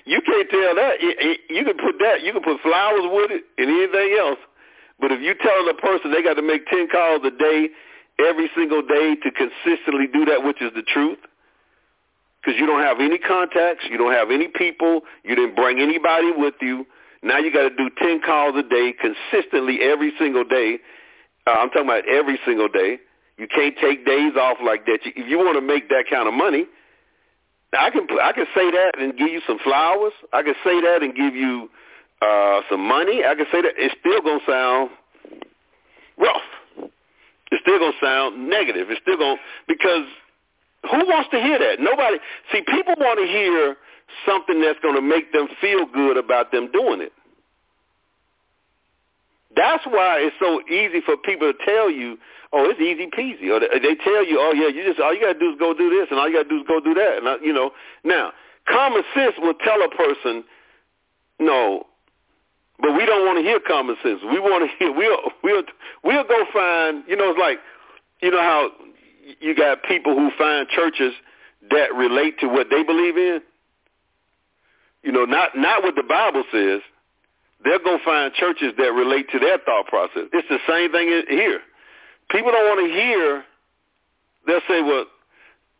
[0.06, 1.02] You can't tell that.
[1.50, 2.24] You can put that.
[2.24, 4.40] You can put flowers with it and anything else.
[5.00, 7.70] But if you tell a person they got to make ten calls a day,
[8.20, 11.20] every single day to consistently do that, which is the truth,
[12.46, 16.32] because you don't have any contacts, you don't have any people, you didn't bring anybody
[16.36, 16.86] with you.
[17.24, 20.78] Now you got to do ten calls a day consistently every single day.
[21.48, 23.00] Uh, I'm talking about every single day.
[23.38, 25.00] You can't take days off like that.
[25.04, 26.66] If you want to make that kind of money,
[27.74, 30.14] I can I can say that and give you some flowers.
[30.32, 31.70] I can say that and give you
[32.22, 33.24] uh some money.
[33.26, 33.74] I can say that.
[33.76, 34.92] It's still gonna sound
[36.18, 36.46] rough.
[37.52, 38.90] It's still gonna sound negative.
[38.92, 40.06] It's still gonna because
[40.92, 41.80] who wants to hear that?
[41.80, 42.18] Nobody.
[42.52, 43.76] See, people want to hear
[44.26, 47.14] something that's going to make them feel good about them doing it.
[49.56, 52.18] That's why it's so easy for people to tell you,
[52.52, 55.34] "Oh, it's easy peasy," or they tell you, "Oh, yeah, you just all you got
[55.34, 56.94] to do is go do this, and all you got to do is go do
[56.94, 57.72] that." And you know,
[58.04, 58.34] now
[58.68, 60.44] common sense will tell a person,
[61.40, 61.88] "No,"
[62.80, 64.20] but we don't want to hear common sense.
[64.24, 65.64] We want to hear we'll we'll
[66.04, 67.04] we'll go find.
[67.08, 67.60] You know, it's like
[68.22, 68.72] you know how
[69.40, 71.14] you got people who find churches
[71.72, 73.42] that relate to what they believe in.
[75.04, 76.82] You know, not not what the Bible says
[77.64, 80.30] they'll go find churches that relate to their thought process.
[80.34, 81.62] It's the same thing here.
[82.30, 83.44] People don't want to hear.
[84.48, 85.06] They'll say, "Well,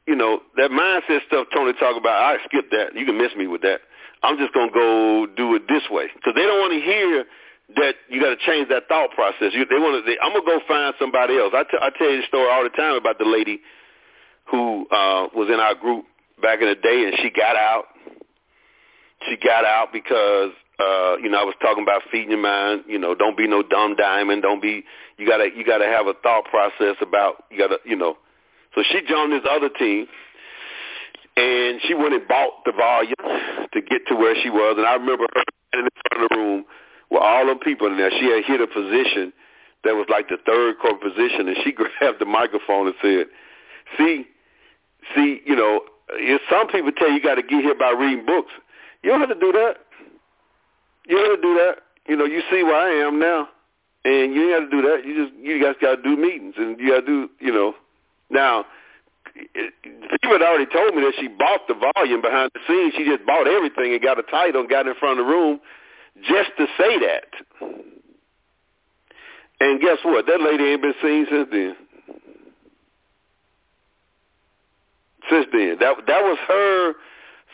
[0.08, 2.96] you know, that mindset stuff Tony talk about, I skip that.
[2.96, 3.82] You can miss me with that.
[4.24, 7.26] I'm just gonna go do it this way because they don't want to hear
[7.74, 9.52] that you got to change that thought process.
[9.54, 10.12] You, they want to.
[10.22, 11.54] I'm gonna go find somebody else.
[11.56, 13.60] I, t- I tell you the story all the time about the lady
[14.52, 16.06] who uh, was in our group
[16.42, 17.86] back in the day, and she got out.
[19.28, 22.84] She got out because uh, you know I was talking about feeding your mind.
[22.88, 24.44] You know, don't be no dumb diamond.
[24.44, 24.84] Don't be.
[25.18, 27.46] You gotta you gotta have a thought process about.
[27.50, 28.18] You gotta you know.
[28.76, 30.06] So she joined this other team,
[31.36, 33.16] and she went and bought the volume
[33.74, 34.76] to get to where she was.
[34.78, 35.44] And I remember her
[35.80, 36.66] in the front of the room
[37.16, 38.12] with all them people in there.
[38.12, 39.32] She had hit a position
[39.86, 43.28] that was like the third court position, and she grabbed the microphone and said,
[43.98, 44.28] "See,
[45.16, 45.82] see, you know,
[46.50, 48.52] some people tell you, you got to get here by reading books.
[49.02, 49.78] You don't have to do that.
[51.08, 51.76] You don't have to do that.
[52.08, 53.48] You know, you see where I am now,
[54.04, 55.06] and you ain't got to do that.
[55.06, 57.74] You just you guys got to do meetings, and you got to do, you know.
[58.30, 58.66] Now,
[59.34, 62.94] people had already told me that she bought the volume behind the scenes.
[62.98, 65.62] She just bought everything and got a title and got in front of the room
[66.24, 67.26] just to say that.
[69.60, 70.26] And guess what?
[70.28, 71.76] That lady ain't been seen since then.
[75.30, 76.94] Since then, that that was her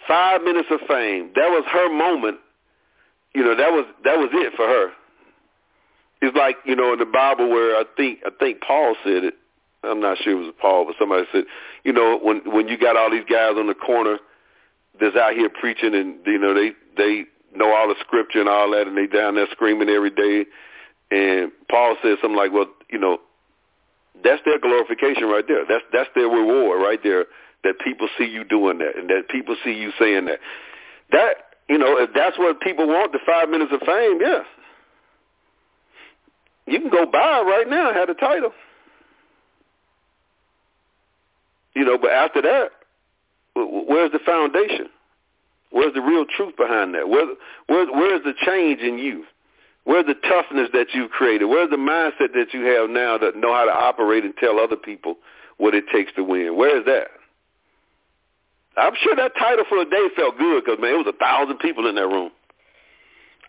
[0.08, 1.32] five minutes of fame.
[1.36, 2.40] That was her moment.
[3.34, 4.92] You know, that was that was it for her.
[6.22, 9.36] It's like you know in the Bible where I think I think Paul said it.
[9.84, 11.46] I'm not sure it was Paul, but somebody said,
[11.84, 14.20] you know, when when you got all these guys on the corner
[15.00, 17.26] that's out here preaching, and you know they they
[17.94, 20.46] the scripture and all that, and they down there screaming every day.
[21.12, 23.20] And Paul says something like, "Well, you know,
[24.24, 25.66] that's their glorification right there.
[25.68, 27.26] That's that's their reward right there.
[27.64, 30.40] That people see you doing that, and that people see you saying that.
[31.12, 31.36] That
[31.70, 34.44] you know, if that's what people want, the five minutes of fame, yeah,
[36.66, 38.52] you can go buy right now have the title.
[41.74, 42.72] You know, but after that,
[43.56, 44.88] where's the foundation?
[45.72, 47.10] Where's the real truth behind that?
[47.10, 47.26] Where,
[47.68, 49.24] where, where's the change in you?
[49.84, 51.46] Where's the toughness that you've created?
[51.46, 54.76] Where's the mindset that you have now that know how to operate and tell other
[54.76, 55.16] people
[55.58, 56.56] what it takes to win?
[56.56, 57.08] Where is that?
[58.78, 61.58] I'm sure that title for the day felt good because, man, it was a thousand
[61.60, 62.32] people in that room.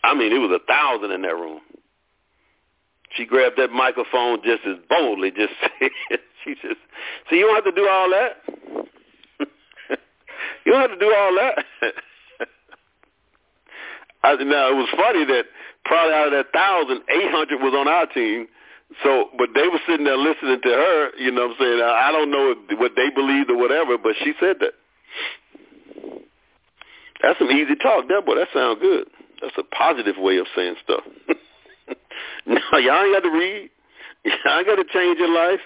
[0.02, 1.60] I mean, it was a thousand in that room.
[3.14, 5.52] She grabbed that microphone just as boldly, just
[6.44, 6.80] she just,
[7.28, 8.42] so you don't have to do all that.
[10.64, 11.64] you don't have to do all that.
[14.24, 15.44] I, now it was funny that
[15.84, 18.46] probably out of that thousand, eight hundred was on our team.
[19.02, 21.10] So, but they were sitting there listening to her.
[21.18, 21.80] You know what I'm saying?
[21.82, 24.74] I don't know what they believed or whatever, but she said that.
[27.22, 28.34] That's some easy talk, that boy.
[28.34, 29.06] That sounds good.
[29.40, 31.02] That's a positive way of saying stuff.
[32.46, 33.70] no, y'all ain't got to read.
[34.24, 35.60] Y'all ain't got to change your life.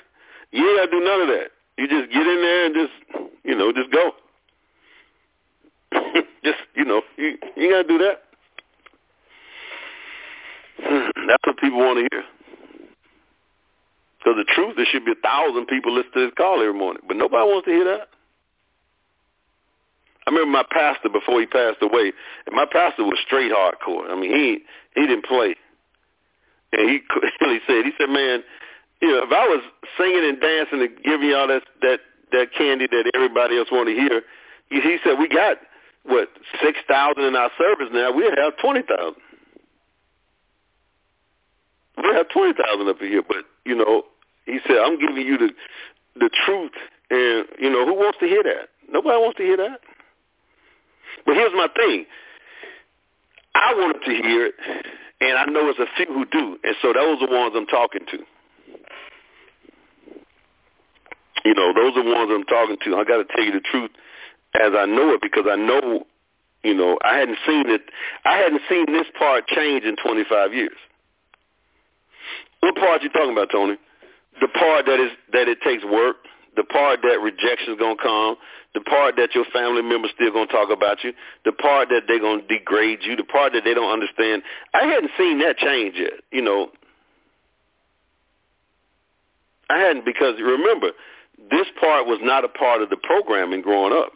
[0.52, 1.50] You ain't got to do none of that.
[1.78, 4.12] You just get in there and just, you know, just go.
[6.44, 8.22] just, you know, you, you got to do that.
[11.28, 12.24] That's what people want to hear.
[14.18, 17.02] Because the truth, there should be a thousand people listen to this call every morning,
[17.06, 18.08] but nobody wants to hear that.
[20.26, 22.12] I remember my pastor before he passed away,
[22.46, 24.10] and my pastor was straight hardcore.
[24.10, 24.58] I mean, he
[24.98, 25.54] he didn't play,
[26.72, 26.98] and he
[27.38, 28.42] clearly said, he said, man,
[29.00, 29.62] you know, if I was
[29.96, 32.00] singing and dancing and giving y'all that that
[32.32, 34.22] that candy that everybody else want to hear,
[34.68, 35.58] he, he said, we got
[36.02, 36.28] what
[36.60, 38.10] six thousand in our service now.
[38.10, 39.22] We have twenty thousand
[41.96, 44.02] we have twenty thousand up here, but you know,
[44.44, 45.50] he said, I'm giving you the
[46.16, 46.72] the truth,
[47.10, 48.68] and you know, who wants to hear that?
[48.90, 49.80] Nobody wants to hear that.
[51.24, 52.06] But here's my thing.
[53.54, 54.54] I wanted to hear it,
[55.20, 57.66] and I know there's a few who do, and so those are the ones I'm
[57.66, 58.18] talking to.
[61.44, 62.96] You know, those are the ones I'm talking to.
[62.96, 63.90] I got to tell you the truth
[64.54, 66.04] as I know it because I know,
[66.64, 67.82] you know, I hadn't seen it.
[68.24, 70.76] I hadn't seen this part change in 25 years.
[72.66, 73.76] What part you talking about, Tony?
[74.40, 76.16] The part that is that it takes work,
[76.56, 78.34] the part that rejection is gonna come,
[78.74, 81.12] the part that your family members still gonna talk about you,
[81.44, 84.42] the part that they're gonna degrade you, the part that they don't understand.
[84.74, 86.18] I hadn't seen that change yet.
[86.32, 86.72] You know,
[89.70, 90.90] I hadn't because remember,
[91.48, 94.10] this part was not a part of the programming growing up.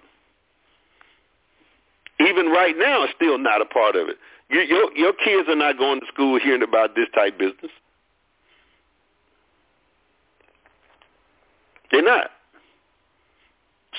[2.18, 4.16] Even right now, it's still not a part of it.
[4.50, 7.70] Your, your, your kids are not going to school hearing about this type business.
[11.90, 12.30] They're not.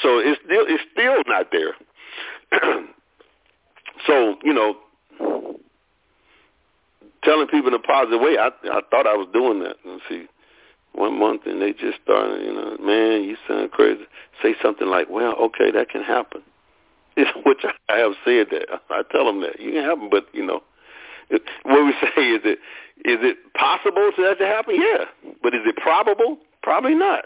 [0.01, 1.75] So it's still it's still not there.
[4.07, 4.77] so you know,
[7.23, 9.75] telling people in a positive way, I I thought I was doing that.
[9.85, 10.27] Let's see,
[10.93, 14.03] one month and they just started, you know, man, you sound crazy.
[14.41, 16.41] Say something like, well, okay, that can happen.
[17.45, 18.81] Which I have said that.
[18.89, 19.59] I tell them that.
[19.59, 20.61] You can happen, but, you know,
[21.63, 22.59] what we say is it,
[23.03, 24.75] is it possible for that to happen?
[24.75, 25.05] Yeah.
[25.41, 26.37] But is it probable?
[26.61, 27.25] Probably not.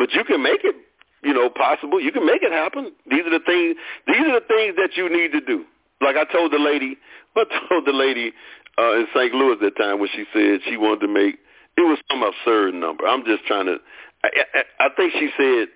[0.00, 0.74] But you can make it,
[1.22, 2.00] you know, possible.
[2.00, 2.90] You can make it happen.
[3.04, 3.76] These are the things,
[4.08, 5.66] these are the things that you need to do.
[6.00, 6.96] Like I told the lady,
[7.36, 8.32] I told the lady
[8.78, 9.34] uh, in St.
[9.34, 11.36] Louis that time when she said she wanted to make
[11.76, 13.06] it was some absurd number.
[13.06, 13.76] I'm just trying to.
[14.24, 15.68] I, I, I think she said,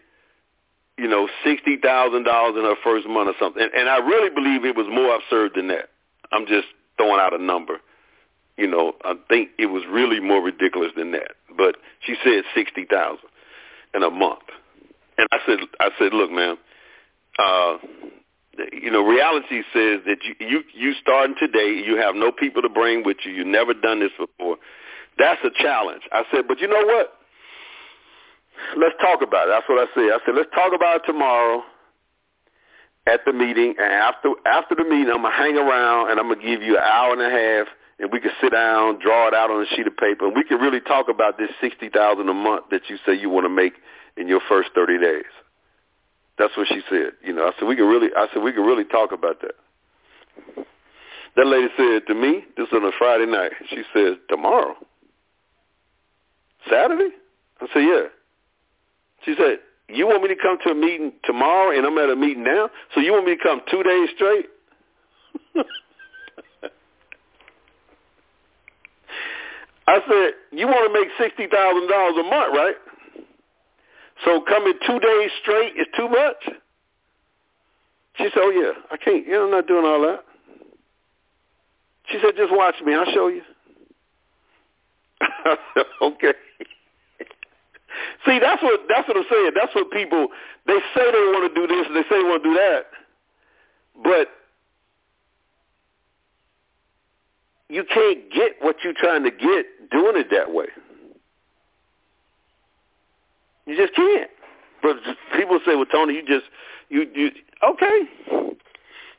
[0.96, 4.30] you know, sixty thousand dollars in her first month or something, and, and I really
[4.30, 5.90] believe it was more absurd than that.
[6.32, 7.76] I'm just throwing out a number.
[8.56, 11.32] You know, I think it was really more ridiculous than that.
[11.56, 13.28] But she said sixty thousand
[13.94, 14.42] in a month,
[15.18, 16.56] and I said, I said, look, man,
[17.38, 17.76] uh,
[18.72, 21.82] you know, reality says that you you you starting today.
[21.84, 23.32] You have no people to bring with you.
[23.32, 24.56] You've never done this before.
[25.18, 26.02] That's a challenge.
[26.12, 27.12] I said, but you know what?
[28.76, 29.50] Let's talk about it.
[29.50, 30.10] That's what I said.
[30.10, 31.62] I said, let's talk about it tomorrow
[33.06, 33.74] at the meeting.
[33.78, 36.82] And after after the meeting, I'm gonna hang around and I'm gonna give you an
[36.84, 37.66] hour and a half,
[37.98, 40.44] and we could sit down, draw it out on a sheet of paper, and we
[40.44, 43.50] could really talk about this sixty thousand a month that you say you want to
[43.50, 43.74] make
[44.16, 45.30] in your first thirty days.
[46.38, 47.12] That's what she said.
[47.22, 48.08] You know, I said we can really.
[48.16, 49.54] I said we can really talk about that.
[51.36, 53.52] That lady said to me, this was on a Friday night.
[53.68, 54.76] She said tomorrow.
[56.70, 57.10] Saturday?
[57.60, 58.04] I said, yeah.
[59.24, 62.16] She said, you want me to come to a meeting tomorrow and I'm at a
[62.16, 62.70] meeting now?
[62.94, 64.46] So you want me to come two days straight?
[69.86, 72.74] I said, you want to make $60,000 a month, right?
[74.24, 76.36] So coming two days straight is too much?
[78.16, 79.26] She said, oh, yeah, I can't.
[79.28, 80.24] Know, I'm not doing all that.
[82.10, 82.94] She said, just watch me.
[82.94, 83.42] I'll show you.
[86.02, 86.32] Okay.
[88.26, 89.50] See, that's what that's what I'm saying.
[89.54, 90.28] That's what people
[90.66, 92.86] they say they want to do this and they say they want to do that,
[94.02, 94.28] but
[97.68, 100.66] you can't get what you're trying to get doing it that way.
[103.66, 104.30] You just can't.
[104.82, 104.96] But
[105.36, 106.46] people say, "Well, Tony, you just
[106.88, 107.30] you you
[107.62, 108.08] okay."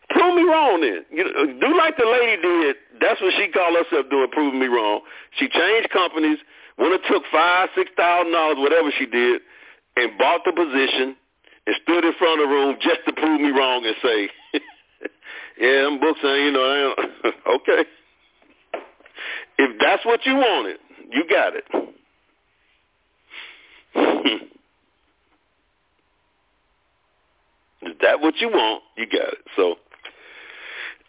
[0.10, 1.04] Prove me wrong then.
[1.10, 1.24] You
[1.60, 2.76] do like the lady did.
[3.02, 5.02] That's what she called herself doing, proving me wrong.
[5.40, 6.38] She changed companies
[6.78, 9.42] would have took five, six thousand dollars, whatever she did,
[9.96, 11.16] and bought the position
[11.66, 14.30] and stood in front of the room just to prove me wrong and say,
[15.60, 16.96] "Yeah, them books ain't you know,
[17.56, 17.86] okay."
[19.58, 20.78] If that's what you wanted,
[21.12, 21.66] you got it.
[27.84, 28.84] Is that what you want?
[28.98, 29.40] You got it.
[29.56, 29.76] So,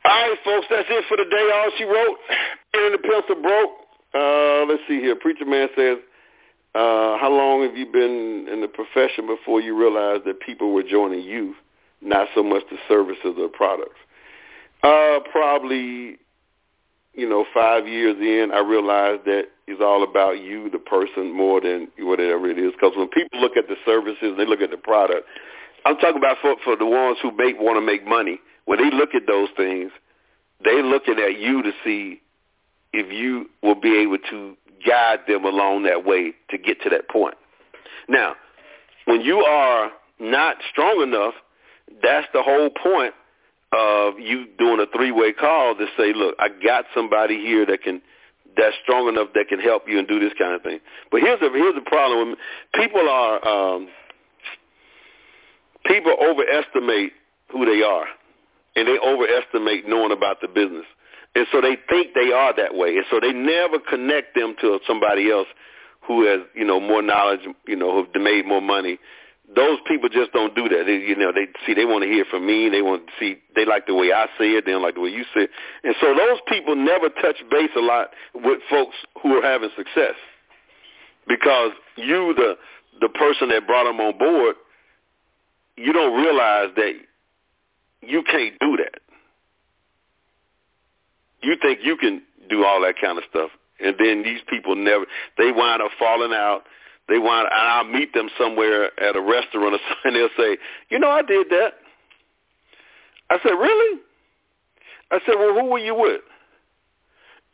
[0.04, 1.50] all right, folks, that's it for the day.
[1.54, 2.18] All she wrote,
[2.74, 3.70] and the pencil broke.
[4.14, 5.16] Uh, let's see here.
[5.16, 5.98] Preacher Man says,
[6.74, 10.82] uh, how long have you been in the profession before you realized that people were
[10.82, 11.54] joining you,
[12.02, 13.96] not so much the services or products?
[14.82, 16.18] Uh, probably,
[17.16, 21.60] you know, five years in, I realized that it's all about you, the person, more
[21.60, 22.72] than whatever it is.
[22.72, 25.26] Because when people look at the services, they look at the product.
[25.86, 28.38] I'm talking about for, for the ones who make want to make money.
[28.66, 29.90] When they look at those things,
[30.62, 32.20] they looking at you to see
[32.92, 34.56] if you will be able to
[34.86, 37.34] guide them along that way to get to that point.
[38.08, 38.34] Now,
[39.06, 39.90] when you are
[40.20, 41.34] not strong enough,
[42.02, 43.14] that's the whole point
[43.72, 48.00] of you doing a three-way call to say, look, I got somebody here that can
[48.56, 50.80] that's strong enough that can help you and do this kind of thing.
[51.10, 52.36] But here's the here's the problem:
[52.74, 53.88] people are um,
[55.84, 57.12] people overestimate
[57.52, 58.06] who they are,
[58.74, 60.86] and they overestimate knowing about the business.
[61.34, 62.96] And so they think they are that way.
[62.96, 65.48] And so they never connect them to somebody else
[66.06, 68.98] who has, you know, more knowledge, you know, who've made more money.
[69.54, 70.84] Those people just don't do that.
[70.86, 72.68] They, you know, they see they want to hear from me.
[72.68, 74.66] They want to see they like the way I say it.
[74.66, 75.50] They don't like the way you say it.
[75.84, 80.14] And so those people never touch base a lot with folks who are having success
[81.28, 82.56] because you, the
[83.00, 84.56] the person that brought them on board,
[85.76, 86.92] you don't realize that
[88.02, 89.00] you can't do that
[91.46, 95.06] you think you can do all that kind of stuff, and then these people never.
[95.38, 96.62] They wind up falling out.
[97.08, 97.48] They wind.
[97.50, 100.14] And I'll meet them somewhere at a restaurant or something.
[100.14, 100.58] They'll say,
[100.90, 101.74] "You know, I did that."
[103.30, 104.00] I said, "Really?"
[105.10, 106.20] I said, "Well, who were you with?"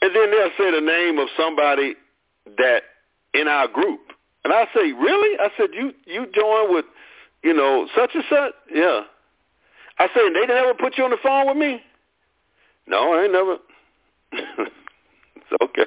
[0.01, 1.95] And then they'll say the name of somebody
[2.59, 2.83] that
[3.35, 4.01] in our group,
[4.45, 6.87] and I say, "Really?" I said, "You you joined with,
[7.43, 9.03] you know, such and such?" Yeah.
[9.99, 11.83] I said, "They never put you on the phone with me."
[12.87, 13.59] No, I ain't never.
[15.37, 15.87] it's okay.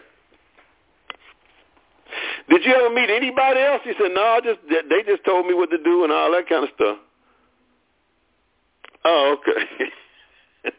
[2.50, 3.82] Did you ever meet anybody else?
[3.84, 6.48] He said, No, I just they just told me what to do and all that
[6.48, 6.98] kind of stuff.
[9.04, 9.66] Oh, okay.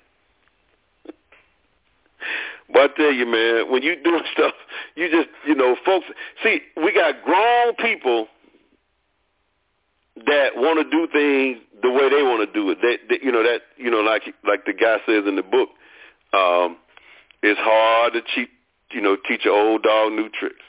[2.72, 4.54] but I tell you, man, when you do stuff,
[4.94, 6.06] you just you know, folks.
[6.42, 8.28] See, we got grown people
[10.24, 12.78] that want to do things the way they want to do it.
[12.80, 15.68] They, they, you know that you know like like the guy says in the book,
[16.32, 16.76] um,
[17.42, 18.48] it's hard to cheat,
[18.92, 20.64] you know teach an old dog new tricks,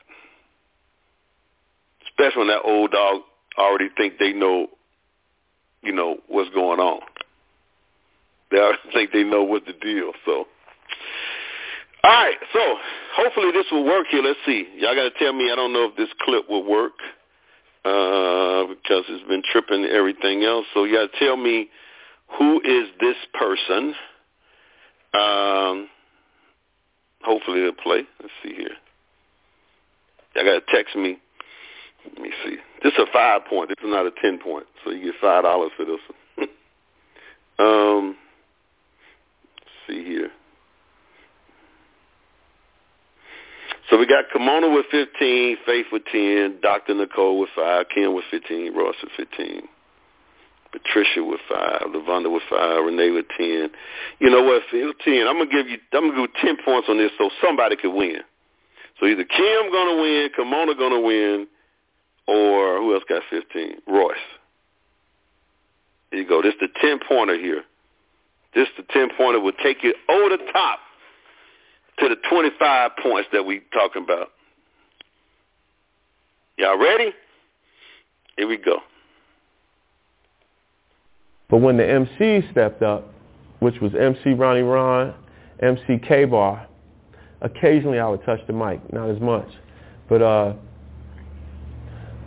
[2.18, 3.22] especially when that old dog
[3.58, 4.68] already think they know,
[5.82, 7.02] you know what's going on.
[8.52, 10.12] They already think they know what the deal.
[10.26, 10.46] So,
[12.04, 12.38] all right.
[12.54, 12.60] So
[13.16, 14.22] hopefully this will work here.
[14.24, 14.68] Let's see.
[14.78, 15.52] Y'all got to tell me.
[15.52, 16.94] I don't know if this clip will work
[17.86, 20.66] uh, because it's been tripping everything else.
[20.74, 21.70] So to tell me
[22.38, 23.94] who is this person.
[25.14, 25.90] Um,
[27.24, 28.04] hopefully it'll play.
[28.22, 28.76] Let's see here.
[30.36, 31.18] I got to text me.
[32.14, 32.58] Let me see.
[32.84, 33.70] This is a five point.
[33.70, 34.66] This is not a ten point.
[34.84, 36.00] So you get five dollars for this
[36.36, 36.50] one.
[37.60, 38.18] um,
[39.88, 40.30] see here.
[43.90, 46.94] So we got Kimona with 15, Faith with 10, Dr.
[46.94, 49.62] Nicole with 5, Kim with 15, Ross with 15,
[50.74, 53.70] Patricia with 5, Lavonda with 5, Renee with 10.
[54.20, 54.92] You know what, 10.
[55.28, 57.78] I'm going to give you, I'm going to give 10 points on this so somebody
[57.78, 58.20] could win.
[59.00, 61.48] So either Kim going to win, Kimona going to win,
[62.28, 63.78] or who else got 15?
[63.88, 64.16] Royce.
[66.12, 66.42] Here you go.
[66.42, 67.64] This is the 10-pointer here.
[68.54, 70.80] This the 10-pointer will take you over the top
[72.00, 74.30] to the 25 points that we talking about.
[76.58, 77.14] Y'all ready?
[78.38, 78.80] Here we go.
[81.50, 83.14] But when the MC stepped up,
[83.60, 85.14] which was MC Ronnie Ron,
[85.62, 86.68] MC K-Bar,
[87.42, 89.48] occasionally I would touch the mic, not as much.
[90.10, 90.54] But uh,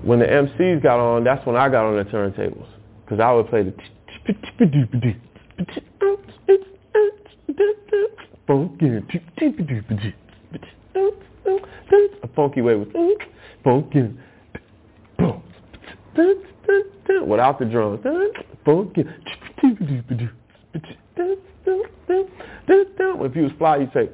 [0.03, 2.67] when the MCs got on, that's when I got on the turntables.
[3.05, 3.73] Because I would play the
[12.23, 12.89] a funky way with
[13.63, 14.15] funky,
[17.27, 18.01] without the drums,
[18.65, 19.05] funky.
[23.23, 24.09] If you was fly, you'd say,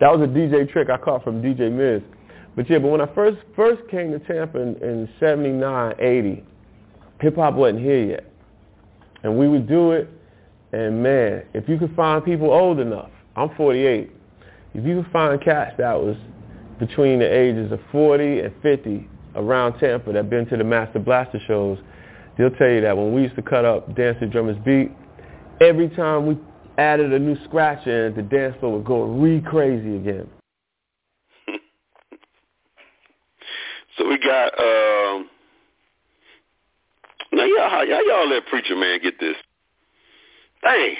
[0.00, 2.02] that was a DJ trick I caught from DJ Miz.
[2.54, 6.44] But yeah, but when I first first came to Tampa in, in 79, 80,
[7.20, 8.32] hip hop wasn't here yet.
[9.22, 10.08] And we would do it,
[10.72, 14.10] and man, if you could find people old enough, I'm 48,
[14.74, 16.16] if you could find cats that was
[16.78, 21.40] between the ages of 40 and 50 around Tampa that been to the Master Blaster
[21.46, 21.78] shows,
[22.36, 24.90] they'll tell you that when we used to cut up Dance Drummers Beat,
[25.60, 26.38] every time we
[26.78, 30.28] added a new scratch in, the dance floor would go re-crazy again.
[33.98, 35.28] so we got um,
[37.32, 39.36] now y'all, how y'all, y'all let preacher man get this?
[40.62, 40.96] Dang.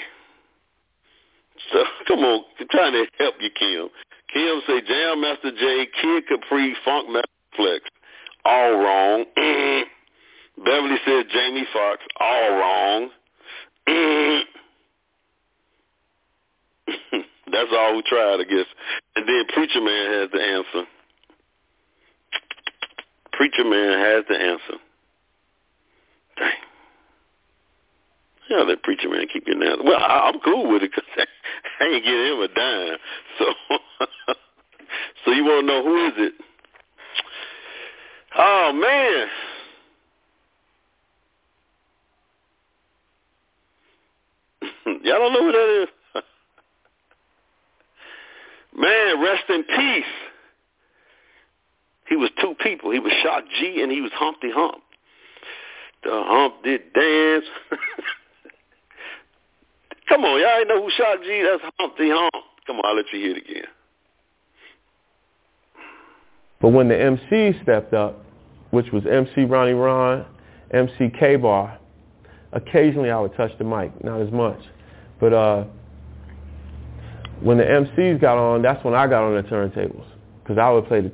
[1.71, 3.89] So come on, I'm trying to help you, Kim.
[4.33, 7.83] Kim say Jam Master Jay, Kid Capri, Funk Master Flex.
[8.45, 9.25] All wrong.
[10.57, 12.03] Beverly said Jamie Foxx.
[12.19, 13.09] All wrong.
[17.51, 18.65] That's all we tried, I guess.
[19.15, 20.87] And then Preacher Man has the answer.
[23.31, 24.81] Preacher Man has the answer.
[26.37, 26.51] Dang.
[28.49, 29.83] Yeah, that preacher man keep getting that.
[29.83, 31.03] Well, I, I'm cool with it because
[31.79, 32.97] I ain't getting him a dime.
[33.39, 33.45] So,
[35.25, 36.33] so you want to know who is it?
[38.37, 39.27] Oh man.
[45.03, 45.89] Y'all don't know who that is?
[48.77, 50.05] Man, rest in peace.
[52.07, 52.91] He was two people.
[52.91, 54.83] He was Shock G and he was Humpty Hump
[56.03, 57.45] the Humpty Dance.
[60.09, 61.43] Come on, y'all ain't know who Shock G?
[61.43, 62.33] That's Humpty Hump.
[62.65, 63.67] Come on, I'll let you hear it again.
[66.61, 68.23] But when the MC stepped up,
[68.71, 70.25] which was MC Ronnie Ron,
[70.71, 71.77] MC K-Bar,
[72.53, 74.59] occasionally I would touch the mic, not as much.
[75.19, 75.65] But uh,
[77.41, 80.05] when the MCs got on, that's when I got on the turntables.
[80.43, 81.11] Because I would play the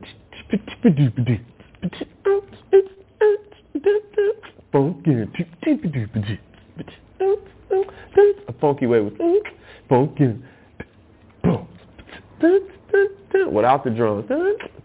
[8.48, 9.14] a funky way with
[9.90, 10.36] funky,
[13.52, 14.26] without the drums,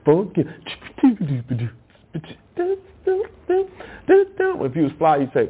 [0.05, 0.45] funky.
[4.61, 5.49] If you was fly, you say.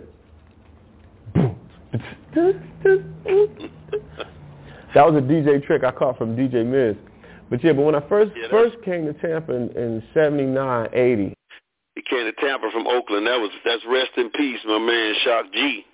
[4.95, 6.97] That was a DJ trick I caught from DJ Miz.
[7.51, 11.34] But yeah, but when I first yeah, first came to Tampa in, in '79, '80.
[11.95, 13.26] He came to Tampa from Oakland.
[13.26, 15.84] That was that's rest in peace, my man Shock G.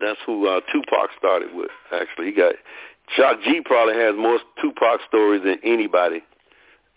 [0.00, 1.70] That's who uh, Tupac started with.
[1.92, 2.54] Actually, he got
[3.16, 6.22] Shock G probably has more Tupac stories than anybody.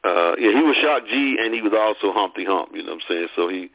[0.03, 2.69] Uh, yeah, he was Shock G, and he was also Humpty Hump.
[2.73, 3.27] You know what I'm saying?
[3.35, 3.69] So he,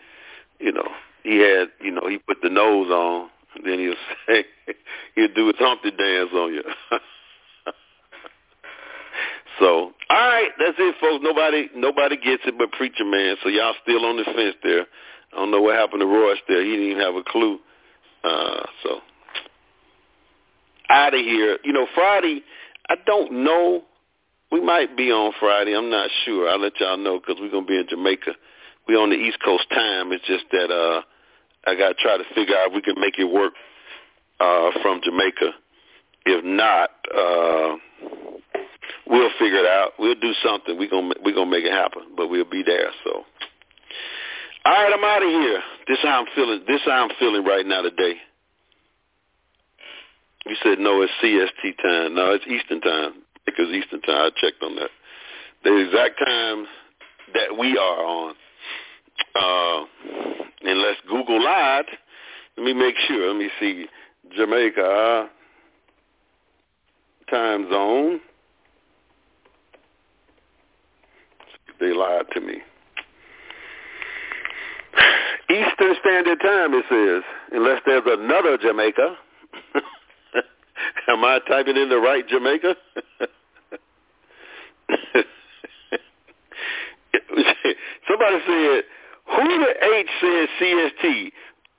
[0.59, 0.89] you know,
[1.23, 3.31] he had, you know, he put the nose on,
[3.65, 3.95] then he'll
[4.27, 4.45] say,
[5.15, 6.63] he'll do his Humpty dance on you.
[9.61, 11.23] so, all right, that's it, folks.
[11.23, 13.37] Nobody, nobody gets it but Preacher Man.
[13.43, 14.87] So y'all still on the fence there.
[15.33, 16.65] I don't know what happened to Royce there.
[16.65, 17.59] He didn't even have a clue.
[18.25, 19.01] Uh, so
[20.89, 21.59] out of here.
[21.65, 22.43] You know, Friday,
[22.89, 23.83] I don't know.
[24.51, 25.75] We might be on Friday.
[25.75, 26.49] I'm not sure.
[26.49, 28.33] I'll let y'all know because we're gonna be in Jamaica.
[28.87, 30.13] We on the East Coast time.
[30.13, 31.03] It's just that uh,
[31.67, 33.53] I got to try to figure out if we can make it work
[34.41, 35.51] uh, from Jamaica.
[36.27, 37.77] If not, uh,
[39.07, 39.93] we'll figure it out.
[39.99, 40.79] We'll do something.
[40.79, 42.15] We're gonna we're gonna make it happen.
[42.17, 42.91] But we'll be there.
[43.05, 43.25] So.
[44.65, 45.61] All right, I'm out of here.
[45.87, 46.61] This is how I'm feeling.
[46.67, 48.15] This is how I'm feeling right now today.
[50.45, 52.15] You said no, it's CST time.
[52.15, 54.17] No, it's Eastern time because Eastern time.
[54.17, 54.91] I checked on that.
[55.65, 56.67] The exact time
[57.35, 58.35] that we are on.
[59.35, 61.87] Uh, unless Google lied.
[62.57, 63.29] Let me make sure.
[63.29, 63.87] Let me see.
[64.37, 65.27] Jamaica uh,
[67.31, 68.21] time zone.
[71.79, 72.63] They lied to me.
[75.51, 79.17] Eastern Standard Time, it says, unless there's another Jamaica.
[81.09, 82.75] Am I typing in the right Jamaica?
[88.09, 88.83] Somebody said,
[89.29, 91.33] who the H said CST?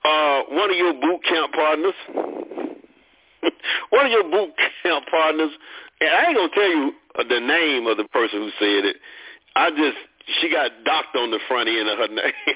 [0.04, 1.94] Uh, one of your boot camp partners.
[3.90, 5.52] one of your boot camp partners.
[6.00, 8.98] And I ain't gonna tell you the name of the person who said it.
[9.56, 9.98] I just
[10.40, 12.34] she got docked on the front end of her name.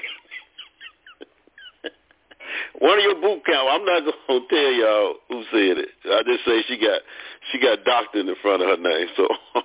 [2.78, 3.68] One of your boot camp.
[3.70, 5.88] I'm not gonna tell y'all who said it.
[6.04, 7.00] I just say she got
[7.50, 9.08] she got doctor in the front of her name.
[9.16, 9.26] So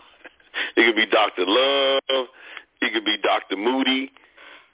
[0.75, 2.27] it could be Doctor Love.
[2.81, 4.11] It could be Doctor Moody.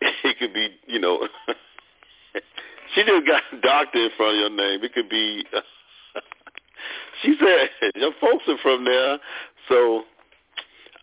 [0.24, 1.28] It could be you know.
[2.96, 4.84] she just got doctor in front of your name.
[4.84, 5.46] It could be.
[7.22, 9.18] she said your folks are from there,
[9.70, 10.04] so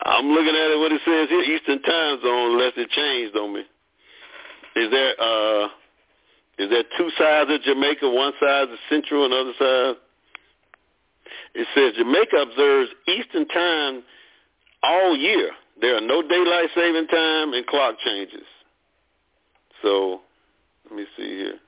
[0.04, 0.78] I'm looking at it.
[0.78, 3.62] What it says here, Eastern Time Zone, unless it changed on me.
[4.76, 5.14] Is there?
[5.20, 5.68] uh
[6.60, 8.04] is there two sides of Jamaica?
[8.04, 9.94] One side is central, another side.
[11.54, 14.02] It says Jamaica observes Eastern time
[14.82, 15.52] all year.
[15.80, 18.44] There are no daylight saving time and clock changes.
[19.82, 20.20] So,
[20.88, 21.58] let me see here.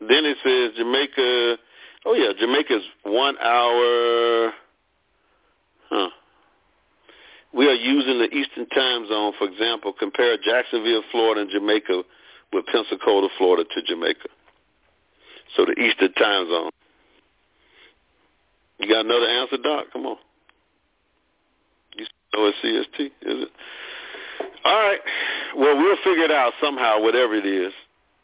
[0.00, 1.58] Then it says Jamaica.
[2.06, 4.52] Oh yeah, Jamaica's one hour.
[5.90, 6.08] Huh.
[7.52, 12.02] We are using the Eastern time zone, for example, compare Jacksonville, Florida, and Jamaica
[12.52, 14.28] with Pensacola, Florida to Jamaica.
[15.56, 16.70] So the Eastern time zone.
[18.78, 19.86] You got another answer, Doc?
[19.92, 20.16] Come on.
[21.96, 23.48] You know it's CST, is it?
[24.68, 25.00] All right.
[25.56, 27.72] Well, we'll figure it out somehow, whatever it is.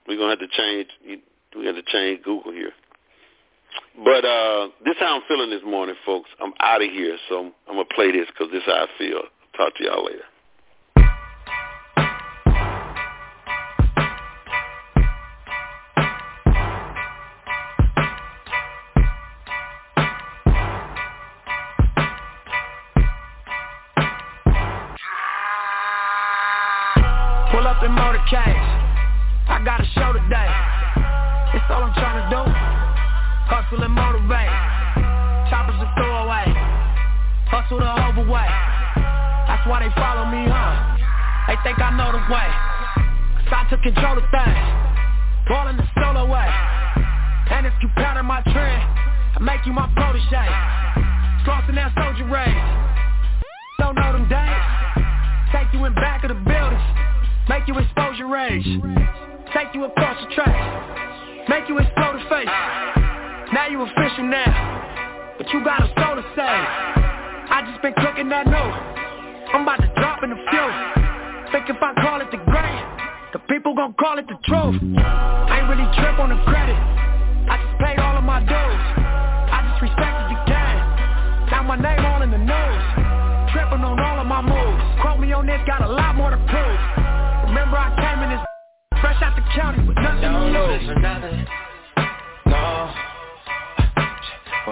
[0.06, 0.88] We're gonna have to change.
[1.56, 2.72] We to change Google here.
[4.04, 6.28] But uh, this is how I'm feeling this morning, folks.
[6.42, 9.22] I'm out of here, so I'm gonna play this because this is how I feel.
[9.56, 10.24] Talk to y'all later.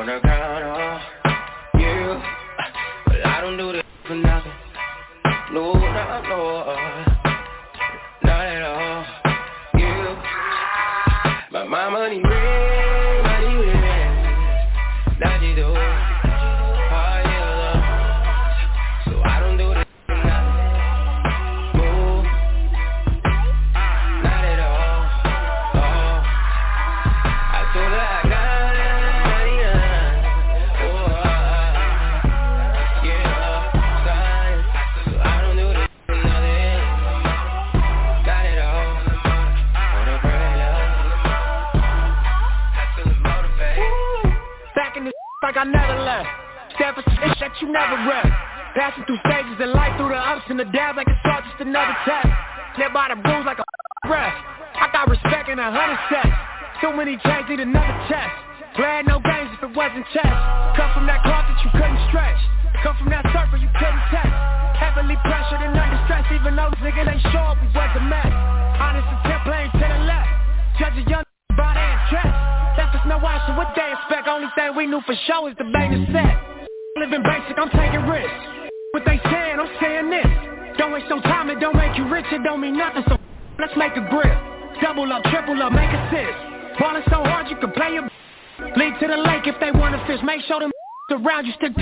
[0.03, 0.52] On the ground,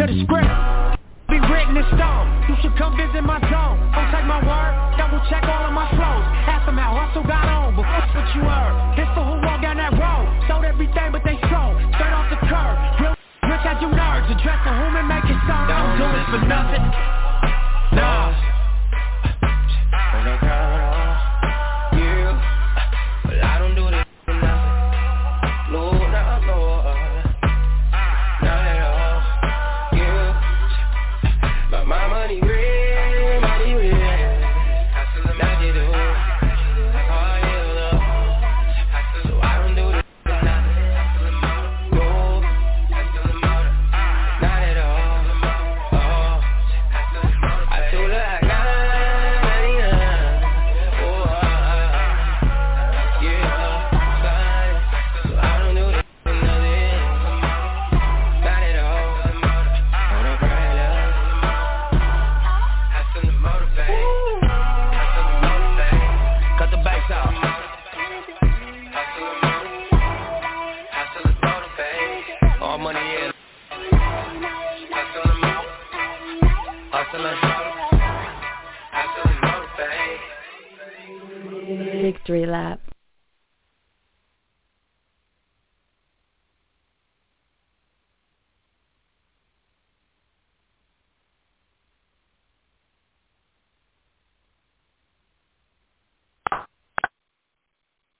[0.00, 0.48] to the script.
[1.28, 2.26] Be written in stone.
[2.48, 3.76] You should come visit my zone.
[3.92, 4.72] Don't take my word.
[4.96, 6.24] Double check all of my flows.
[6.48, 8.74] Ask them how I still got on, but that's what you heard.
[8.96, 10.24] This for who walk down that road.
[10.48, 12.76] Sold everything, but they strong Straight off the curb.
[12.96, 14.24] Real rich as you nerds.
[14.32, 15.68] Addressing whom and making songs.
[15.68, 17.19] Don't do it for nothing.